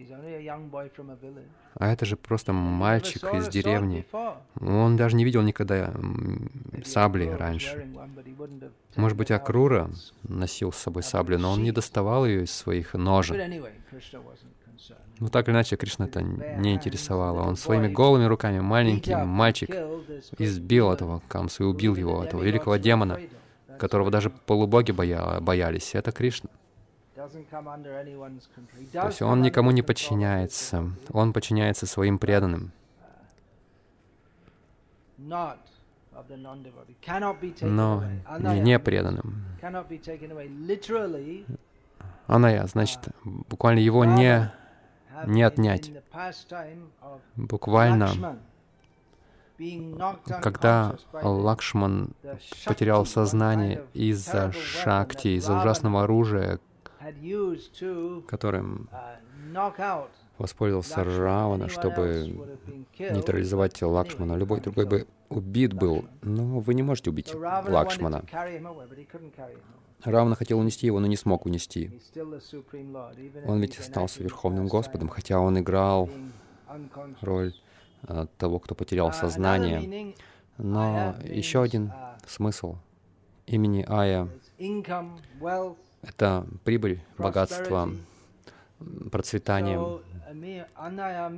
А 1.77 1.91
это 1.91 2.05
же 2.05 2.15
просто 2.15 2.53
мальчик 2.53 3.23
из 3.33 3.49
деревни. 3.49 4.05
Он 4.61 4.95
даже 4.95 5.15
не 5.15 5.25
видел 5.25 5.41
никогда 5.41 5.93
сабли 6.85 7.25
раньше. 7.25 7.87
Может 8.95 9.17
быть, 9.17 9.31
Акрура 9.31 9.89
носил 10.23 10.71
с 10.71 10.77
собой 10.77 11.03
саблю, 11.03 11.37
но 11.37 11.51
он 11.51 11.63
не 11.63 11.71
доставал 11.71 12.25
ее 12.25 12.43
из 12.43 12.51
своих 12.51 12.93
ножен. 12.93 13.65
Но 15.19 15.29
так 15.29 15.47
или 15.47 15.53
иначе, 15.53 15.75
Кришна 15.77 16.05
это 16.05 16.21
не 16.21 16.73
интересовало. 16.73 17.41
Он 17.41 17.55
своими 17.55 17.87
голыми 17.87 18.25
руками, 18.25 18.59
маленький 18.59 19.15
мальчик, 19.15 19.69
избил 20.37 20.91
этого 20.91 21.21
Камсу 21.27 21.63
и 21.63 21.67
убил 21.67 21.95
его, 21.95 22.23
этого 22.23 22.43
великого 22.43 22.77
демона, 22.77 23.19
которого 23.79 24.11
даже 24.11 24.29
полубоги 24.29 24.91
боя 24.91 25.39
боялись. 25.41 25.93
Это 25.93 26.11
Кришна. 26.11 26.49
То 28.91 29.07
есть 29.07 29.21
он 29.21 29.41
никому 29.41 29.71
не 29.71 29.81
подчиняется, 29.81 30.91
он 31.11 31.33
подчиняется 31.33 31.85
своим 31.85 32.19
преданным. 32.19 32.71
Но 37.61 38.03
не, 38.39 38.59
не 38.61 38.79
преданным. 38.79 39.45
Аная, 42.27 42.65
значит, 42.67 42.99
буквально 43.23 43.79
его 43.79 44.05
не, 44.05 44.51
не 45.25 45.43
отнять. 45.43 45.91
Буквально, 47.35 48.39
когда 50.41 50.95
Лакшман 51.13 52.11
потерял 52.65 53.05
сознание 53.05 53.85
из-за 53.93 54.51
шакти, 54.51 55.37
из-за 55.37 55.59
ужасного 55.59 56.03
оружия, 56.03 56.59
которым 58.27 58.89
uh, 58.91 60.07
воспользовался 60.37 61.03
Равана, 61.03 61.69
чтобы 61.69 62.47
нейтрализовать 62.99 63.81
Лакшмана. 63.81 64.35
Любой 64.35 64.61
другой 64.61 64.85
бы 64.85 65.07
убит 65.29 65.73
был, 65.73 66.05
но 66.21 66.59
вы 66.59 66.73
не 66.73 66.83
можете 66.83 67.09
убить 67.09 67.33
Лакшмана. 67.33 68.23
Равна 70.03 70.35
хотел 70.35 70.59
унести 70.59 70.85
его, 70.85 70.99
но 70.99 71.07
не 71.07 71.17
смог 71.17 71.45
унести. 71.45 71.99
Он 73.47 73.61
ведь 73.61 73.79
остался 73.79 74.21
Верховным 74.23 74.67
Господом, 74.67 75.09
хотя 75.09 75.39
он 75.39 75.57
играл 75.59 76.09
роль 77.21 77.53
uh, 78.03 78.27
того, 78.37 78.59
кто 78.59 78.75
потерял 78.75 79.09
uh, 79.09 79.13
сознание. 79.13 80.13
Но 80.57 81.15
еще 81.23 81.61
один 81.61 81.91
смысл 82.27 82.77
имени 83.45 83.85
Ая 83.87 84.29
это 86.07 86.45
прибыль, 86.63 87.01
богатство, 87.17 87.89
процветание. 89.11 90.01
Аная 90.75 91.29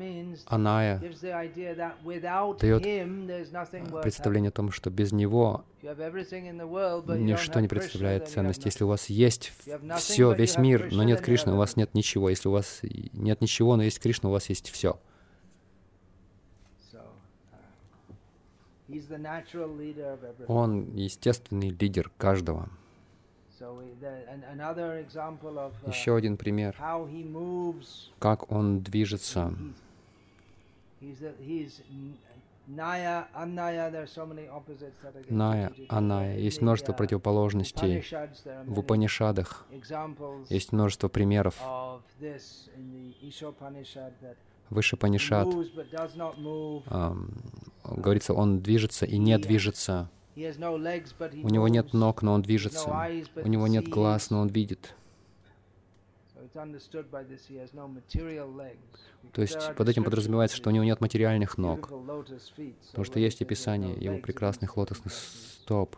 дает 2.60 2.84
представление 4.02 4.50
о 4.50 4.52
том, 4.52 4.72
что 4.72 4.90
без 4.90 5.12
него 5.12 5.66
ничто 5.82 7.60
не 7.60 7.68
представляет 7.68 8.28
ценность. 8.28 8.66
Если 8.66 8.84
у 8.84 8.88
вас 8.88 9.08
есть 9.08 9.54
все, 9.98 10.34
весь 10.34 10.58
мир, 10.58 10.90
но 10.92 11.04
нет 11.04 11.22
Кришны, 11.22 11.54
у 11.54 11.58
вас 11.58 11.76
нет 11.76 11.94
ничего. 11.94 12.30
Если 12.30 12.48
у 12.50 12.52
вас 12.52 12.80
нет 13.14 13.42
ничего, 13.42 13.76
но 13.76 13.84
есть 13.84 14.00
Кришна, 14.00 14.30
у 14.30 14.32
вас 14.32 14.50
есть 14.50 14.70
все. 14.70 15.00
Он 20.48 20.96
естественный 20.96 21.70
лидер 21.70 22.10
каждого. 22.18 22.70
Еще 25.88 26.16
один 26.16 26.38
пример, 26.38 26.76
как 28.20 28.52
он 28.52 28.82
движется. 28.82 29.54
Ная, 35.30 35.74
Аная. 35.90 36.38
Есть 36.38 36.62
множество 36.62 36.94
противоположностей 36.94 38.04
в 38.66 38.80
Упанишадах. 38.80 39.66
Есть 40.50 40.72
множество 40.74 41.08
примеров. 41.08 41.60
Выше 44.70 44.98
Панишад 44.98 45.48
говорится, 47.86 48.34
он 48.34 48.60
движется 48.60 49.06
и 49.06 49.18
не 49.18 49.38
движется. 49.38 50.10
У 50.38 51.50
него 51.50 51.68
нет 51.68 51.94
ног, 51.94 52.22
но 52.22 52.34
он 52.34 52.44
движется. 52.44 52.90
У 53.36 53.48
него 53.48 53.68
нет 53.68 53.88
глаз, 53.88 54.30
но 54.30 54.40
он 54.40 54.50
видит. 54.50 54.94
То 59.34 59.42
есть 59.42 59.76
под 59.76 59.90
этим 59.90 60.04
подразумевается, 60.04 60.56
что 60.56 60.70
у 60.70 60.74
него 60.74 60.84
нет 60.84 61.02
материальных 61.02 61.58
ног, 61.58 61.90
потому 61.90 63.04
что 63.04 63.20
есть 63.20 63.42
описание 63.42 63.96
его 63.96 64.20
прекрасных 64.20 64.78
лотосных 64.78 65.14
стоп. 65.14 65.96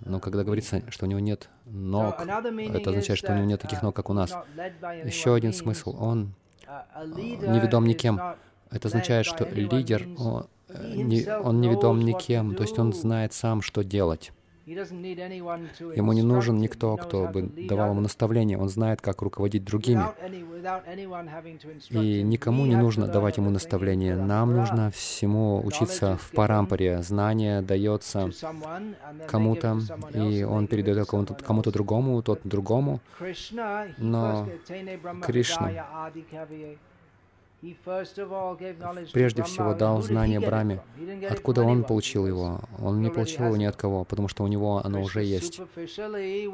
Но 0.00 0.20
когда 0.20 0.44
говорится, 0.44 0.82
что 0.90 1.06
у 1.06 1.08
него 1.08 1.20
нет 1.20 1.48
ног, 1.64 2.20
это 2.20 2.90
означает, 2.90 3.18
что 3.18 3.32
у 3.32 3.36
него 3.36 3.46
нет 3.46 3.60
таких 3.60 3.82
ног, 3.82 3.94
как 3.94 4.10
у 4.10 4.12
нас. 4.12 4.32
Еще 5.04 5.34
один 5.34 5.52
смысл, 5.52 5.96
он 5.98 6.34
не 6.96 7.60
ведом 7.60 7.86
никем. 7.86 8.20
Это 8.70 8.88
означает, 8.88 9.26
что 9.26 9.44
лидер, 9.48 10.08
он, 10.18 10.48
не, 10.74 11.26
он 11.28 11.60
не 11.60 11.68
ведом 11.68 12.00
никем, 12.00 12.54
то 12.54 12.62
есть 12.62 12.78
он 12.78 12.92
знает 12.92 13.32
сам, 13.32 13.62
что 13.62 13.82
делать. 13.82 14.32
Ему 14.66 16.12
не 16.12 16.22
нужен 16.22 16.56
никто, 16.58 16.96
кто 16.96 17.26
бы 17.26 17.42
давал 17.68 17.90
ему 17.90 18.00
наставления. 18.00 18.58
Он 18.58 18.68
знает, 18.68 19.02
как 19.02 19.20
руководить 19.20 19.64
другими. 19.64 20.04
И 21.90 22.22
никому 22.22 22.64
не 22.64 22.76
нужно 22.76 23.06
давать 23.06 23.36
ему 23.36 23.50
наставления. 23.50 24.16
Нам 24.16 24.56
нужно 24.56 24.90
всему 24.90 25.62
учиться 25.64 26.16
в 26.16 26.30
парампаре. 26.30 27.02
Знание 27.02 27.60
дается 27.60 28.30
кому-то, 29.28 29.78
и 30.14 30.44
он 30.44 30.66
передает 30.66 31.08
кому-то 31.08 31.34
кому 31.34 31.62
другому, 31.62 32.22
тот 32.22 32.40
другому. 32.44 33.00
Но 33.98 34.48
Кришна 35.22 35.70
прежде 39.12 39.42
всего 39.42 39.74
дал 39.74 40.02
знание 40.02 40.40
Браме. 40.40 40.80
Откуда 41.30 41.62
он 41.62 41.84
получил 41.84 42.26
его? 42.26 42.60
Он 42.78 43.00
не 43.00 43.10
получил 43.10 43.46
его 43.46 43.56
ни 43.56 43.64
от 43.64 43.76
кого, 43.76 44.04
потому 44.04 44.28
что 44.28 44.44
у 44.44 44.46
него 44.46 44.80
оно 44.84 45.02
уже 45.02 45.22
есть. 45.22 45.60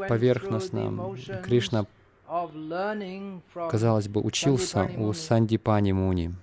Поверхностно 0.08 1.14
Кришна, 1.44 1.86
казалось 3.70 4.08
бы, 4.08 4.20
учился 4.20 4.90
у 4.98 5.12
Сандипани 5.12 5.92
Муни. 5.92 6.34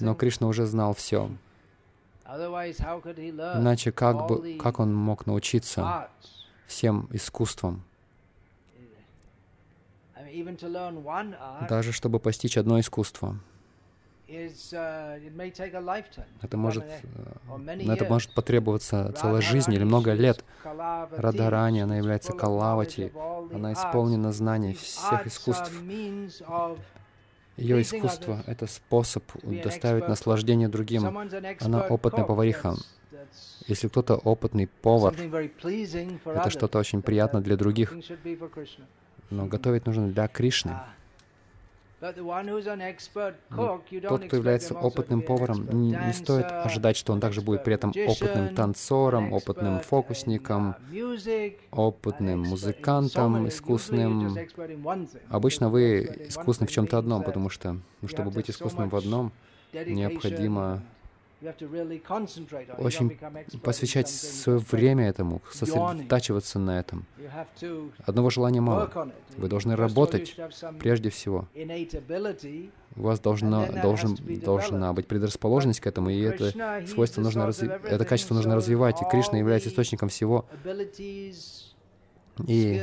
Но 0.00 0.14
Кришна 0.14 0.48
уже 0.48 0.66
знал 0.66 0.94
все. 0.94 1.30
Иначе 2.24 3.92
как, 3.92 4.26
бы, 4.26 4.58
как 4.58 4.80
он 4.80 4.94
мог 4.94 5.26
научиться 5.26 6.08
всем 6.66 7.08
искусствам? 7.12 7.84
Даже 11.68 11.92
чтобы 11.92 12.18
постичь 12.18 12.56
одно 12.56 12.80
искусство. 12.80 13.38
Uh, 14.28 15.20
это 16.42 16.56
может, 16.56 16.84
э, 16.84 17.56
на 17.56 17.92
это 17.92 18.06
может 18.06 18.34
потребоваться 18.34 19.12
целая 19.16 19.40
жизнь 19.40 19.72
или 19.72 19.84
много 19.84 20.14
лет. 20.14 20.44
Радарани, 20.64 21.80
она 21.80 21.98
является 21.98 22.32
Калавати, 22.32 23.12
она 23.52 23.72
исполнена 23.72 24.32
знаний 24.32 24.74
всех 24.74 25.28
искусств. 25.28 25.72
Ее 27.56 27.80
искусство— 27.80 28.42
это 28.46 28.66
способ 28.66 29.22
доставить 29.62 30.08
наслаждение 30.08 30.68
другим. 30.68 31.06
Она 31.60 31.86
опытная 31.86 32.24
повариха. 32.24 32.74
Если 33.68 33.86
кто-то 33.86 34.16
опытный 34.16 34.66
повар, 34.66 35.14
это 35.14 36.50
что-то 36.50 36.78
очень 36.78 37.02
приятно 37.02 37.40
для 37.40 37.56
других 37.56 37.94
но 39.30 39.46
готовить 39.46 39.86
нужно 39.86 40.08
для 40.08 40.28
Кришны. 40.28 40.78
Тот, 41.98 44.24
кто 44.26 44.36
является 44.36 44.74
опытным 44.74 45.22
поваром, 45.22 45.66
не, 45.70 45.92
не 45.92 46.12
стоит 46.12 46.44
ожидать, 46.44 46.96
что 46.96 47.14
он 47.14 47.20
также 47.20 47.40
будет 47.40 47.64
при 47.64 47.74
этом 47.74 47.92
опытным 48.06 48.54
танцором, 48.54 49.32
опытным 49.32 49.80
фокусником, 49.80 50.76
опытным 51.70 52.40
музыкантом, 52.40 53.48
искусным. 53.48 54.36
Обычно 55.30 55.70
вы 55.70 56.02
искусны 56.28 56.66
в 56.66 56.70
чем-то 56.70 56.98
одном, 56.98 57.22
потому 57.22 57.48
что, 57.48 57.78
ну, 58.02 58.08
чтобы 58.08 58.30
быть 58.30 58.50
искусным 58.50 58.90
в 58.90 58.96
одном, 58.96 59.32
необходимо 59.72 60.82
очень 62.78 63.18
посвящать 63.62 64.08
свое 64.08 64.58
время 64.58 65.08
этому, 65.08 65.42
сосредотачиваться 65.52 66.58
на 66.58 66.80
этом. 66.80 67.04
Одного 68.04 68.30
желания 68.30 68.60
мало. 68.60 69.12
Вы 69.36 69.48
должны 69.48 69.76
работать 69.76 70.36
прежде 70.78 71.10
всего. 71.10 71.46
У 72.96 73.02
вас 73.02 73.20
должна, 73.20 73.66
должен, 73.66 74.16
должна 74.42 74.92
быть 74.94 75.06
предрасположенность 75.06 75.80
к 75.80 75.86
этому, 75.86 76.08
и 76.08 76.20
это 76.20 76.86
свойство 76.86 77.20
нужно 77.20 77.46
разви... 77.46 77.68
это 77.68 78.04
качество 78.06 78.34
нужно 78.34 78.56
развивать. 78.56 79.02
И 79.02 79.04
Кришна 79.10 79.38
является 79.38 79.68
источником 79.68 80.08
всего. 80.08 80.46
И 82.46 82.82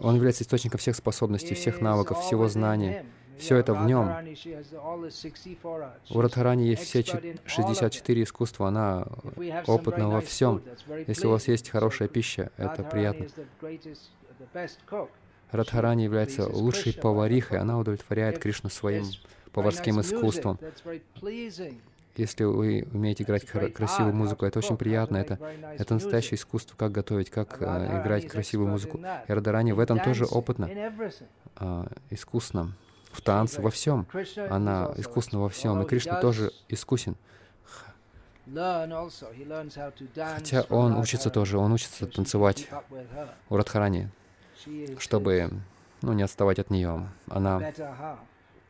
Он 0.00 0.14
является 0.14 0.44
источником 0.44 0.78
всех 0.78 0.96
способностей, 0.96 1.54
всех 1.54 1.80
навыков, 1.80 2.20
всего 2.20 2.48
знания. 2.48 3.06
Все 3.38 3.56
это 3.56 3.74
в 3.74 3.86
нем. 3.86 4.10
У 6.10 6.20
Радхарани 6.20 6.64
есть 6.64 6.82
все 6.82 7.02
64 7.46 8.22
искусства, 8.22 8.68
она 8.68 9.06
опытна 9.66 10.08
во 10.08 10.20
всем. 10.20 10.62
Если 11.06 11.26
у 11.26 11.30
вас 11.30 11.48
есть 11.48 11.70
хорошая 11.70 12.08
пища, 12.08 12.50
это 12.56 12.82
приятно. 12.82 13.26
Радхарани 15.50 16.02
является 16.02 16.48
лучшей 16.48 16.92
поварихой, 16.92 17.58
она 17.58 17.78
удовлетворяет 17.78 18.38
Кришну 18.38 18.70
своим 18.70 19.06
поварским 19.52 20.00
искусством. 20.00 20.58
Если 22.16 22.44
вы 22.44 22.86
умеете 22.92 23.24
играть 23.24 23.44
красивую 23.44 24.14
музыку, 24.14 24.44
это 24.46 24.60
очень 24.60 24.76
приятно. 24.76 25.16
Это, 25.16 25.38
это 25.76 25.94
настоящее 25.94 26.36
искусство, 26.36 26.76
как 26.76 26.92
готовить, 26.92 27.28
как 27.28 27.60
э, 27.60 28.00
играть 28.00 28.28
красивую 28.28 28.68
музыку. 28.68 29.00
И 29.26 29.32
Радарани 29.32 29.72
в 29.72 29.80
этом 29.80 29.98
тоже 29.98 30.24
опытно, 30.24 30.70
э, 31.58 31.84
искусно 32.10 32.76
в 33.14 33.20
танце, 33.20 33.62
во 33.62 33.70
всем. 33.70 34.06
Она 34.50 34.92
искусна 34.96 35.38
во 35.38 35.48
всем, 35.48 35.82
и 35.82 35.86
Кришна 35.86 36.20
тоже 36.20 36.52
искусен. 36.68 37.16
Хотя 38.46 40.62
он 40.68 40.98
учится 40.98 41.30
тоже, 41.30 41.58
он 41.58 41.72
учится 41.72 42.06
танцевать 42.06 42.68
у 43.48 43.56
Радхарани, 43.56 44.10
чтобы 44.98 45.50
ну, 46.02 46.12
не 46.12 46.22
отставать 46.22 46.58
от 46.58 46.70
нее. 46.70 47.08
Она, 47.28 47.72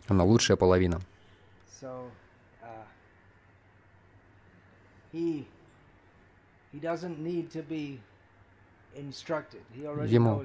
она 0.07 0.25
лучшая 0.25 0.57
половина. 0.57 1.01
Ему 10.07 10.45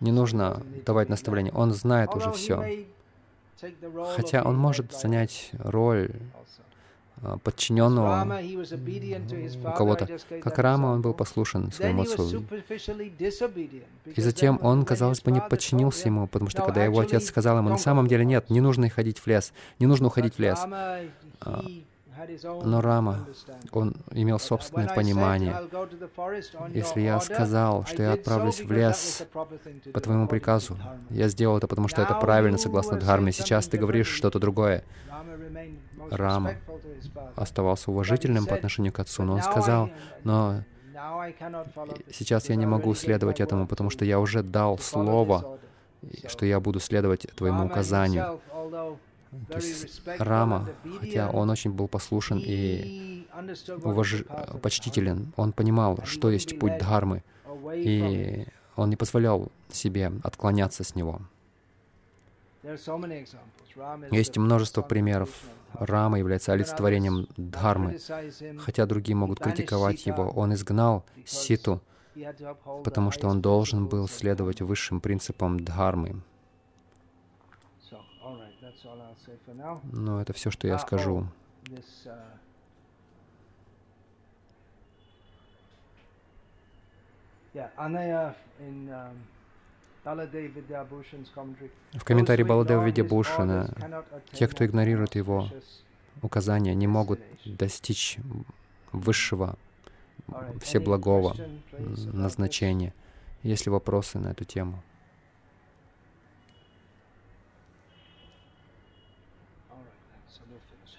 не 0.00 0.12
нужно 0.12 0.62
давать 0.84 1.08
наставления, 1.08 1.52
он 1.52 1.72
знает 1.72 2.14
уже 2.14 2.32
все. 2.32 2.86
Хотя 4.16 4.42
он 4.42 4.56
может 4.56 4.92
занять 4.92 5.50
роль 5.58 6.10
а, 7.22 7.38
подчиненного 7.38 8.40
у 9.64 9.72
кого-то. 9.72 10.08
Как 10.40 10.58
Рама, 10.58 10.88
он 10.88 11.02
был 11.02 11.14
послушен 11.14 11.72
своему 11.72 12.02
отцу. 12.02 12.44
И 14.14 14.20
затем 14.20 14.58
он, 14.62 14.84
казалось 14.84 15.20
бы, 15.20 15.32
не 15.32 15.40
подчинился 15.40 16.08
ему, 16.08 16.26
потому 16.26 16.50
что 16.50 16.62
когда 16.62 16.84
его 16.84 17.00
отец 17.00 17.26
сказал 17.26 17.58
ему, 17.58 17.68
на 17.68 17.78
самом 17.78 18.06
деле 18.06 18.24
нет, 18.24 18.50
не 18.50 18.60
нужно 18.60 18.88
ходить 18.88 19.18
в 19.18 19.26
лес, 19.26 19.52
не 19.78 19.86
нужно 19.86 20.06
уходить 20.06 20.36
в 20.36 20.38
лес. 20.38 20.64
Но 22.64 22.80
Рама, 22.80 23.26
он 23.72 23.94
имел 24.12 24.38
собственное 24.38 24.88
понимание. 24.88 25.56
Если 26.70 27.00
я 27.00 27.20
сказал, 27.20 27.84
что 27.86 28.02
я 28.02 28.12
отправлюсь 28.12 28.60
в 28.60 28.70
лес 28.70 29.26
по 29.92 30.00
твоему 30.00 30.28
приказу, 30.28 30.76
я 31.10 31.28
сделал 31.28 31.58
это, 31.58 31.66
потому 31.66 31.88
что 31.88 32.02
это 32.02 32.14
правильно, 32.14 32.58
согласно 32.58 32.98
Дхарме. 32.98 33.32
Сейчас 33.32 33.68
ты 33.68 33.78
говоришь 33.78 34.08
что-то 34.08 34.38
другое. 34.38 34.84
Рама 36.10 36.54
оставался 37.36 37.90
уважительным 37.90 38.46
по 38.46 38.54
отношению 38.54 38.92
к 38.92 38.98
отцу, 38.98 39.22
но 39.22 39.34
он 39.34 39.42
сказал, 39.42 39.90
но 40.24 40.62
сейчас 42.10 42.48
я 42.48 42.56
не 42.56 42.66
могу 42.66 42.94
следовать 42.94 43.40
этому, 43.40 43.66
потому 43.66 43.90
что 43.90 44.04
я 44.04 44.18
уже 44.18 44.42
дал 44.42 44.78
слово, 44.78 45.58
что 46.26 46.46
я 46.46 46.60
буду 46.60 46.80
следовать 46.80 47.26
твоему 47.36 47.66
указанию. 47.66 48.40
То 49.48 49.58
есть 49.58 50.02
Рама, 50.18 50.68
хотя 51.00 51.30
он 51.30 51.50
очень 51.50 51.72
был 51.72 51.88
послушен 51.88 52.40
и 52.42 53.26
уваж... 53.82 54.24
почтителен, 54.62 55.32
он 55.36 55.52
понимал, 55.52 55.98
что 56.04 56.30
есть 56.30 56.58
путь 56.58 56.78
Дхармы, 56.78 57.22
и 57.74 58.46
он 58.76 58.90
не 58.90 58.96
позволял 58.96 59.50
себе 59.70 60.12
отклоняться 60.22 60.84
с 60.84 60.94
него. 60.94 61.20
Есть 64.10 64.36
множество 64.36 64.82
примеров. 64.82 65.30
Рама 65.74 66.18
является 66.18 66.52
олицетворением 66.52 67.28
Дхармы. 67.36 67.98
Хотя 68.58 68.86
другие 68.86 69.14
могут 69.14 69.38
критиковать 69.40 70.06
его, 70.06 70.30
он 70.30 70.54
изгнал 70.54 71.04
Ситу, 71.26 71.82
потому 72.84 73.10
что 73.10 73.28
он 73.28 73.42
должен 73.42 73.86
был 73.86 74.08
следовать 74.08 74.62
высшим 74.62 75.00
принципам 75.00 75.60
Дхармы. 75.60 76.22
Но 79.92 80.20
это 80.20 80.32
все, 80.32 80.50
что 80.50 80.66
я 80.66 80.78
скажу. 80.78 81.26
В 91.92 92.04
комментарии 92.04 92.42
Баладева 92.42 92.84
Видябушана, 92.84 94.04
те, 94.32 94.46
кто 94.48 94.64
игнорирует 94.64 95.14
его 95.16 95.48
указания, 96.22 96.74
не 96.74 96.86
могут 96.86 97.20
достичь 97.44 98.18
высшего, 98.92 99.56
всеблагого 100.60 101.36
назначения. 102.12 102.94
Есть 103.42 103.66
ли 103.66 103.72
вопросы 103.72 104.18
на 104.18 104.28
эту 104.28 104.44
тему? 104.44 104.82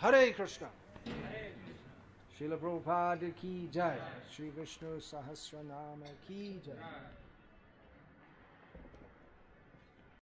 हरे 0.01 0.29
कृष्ण 0.31 0.65
शिल 2.37 2.55
प्रभुपाद 2.55 3.23
की 3.39 3.55
जय 3.73 3.99
श्री 4.35 4.49
विष्णु 4.49 4.99
सहस्र 4.99 5.63
नाम 5.63 6.03
की 6.27 6.43
जय 6.65 6.83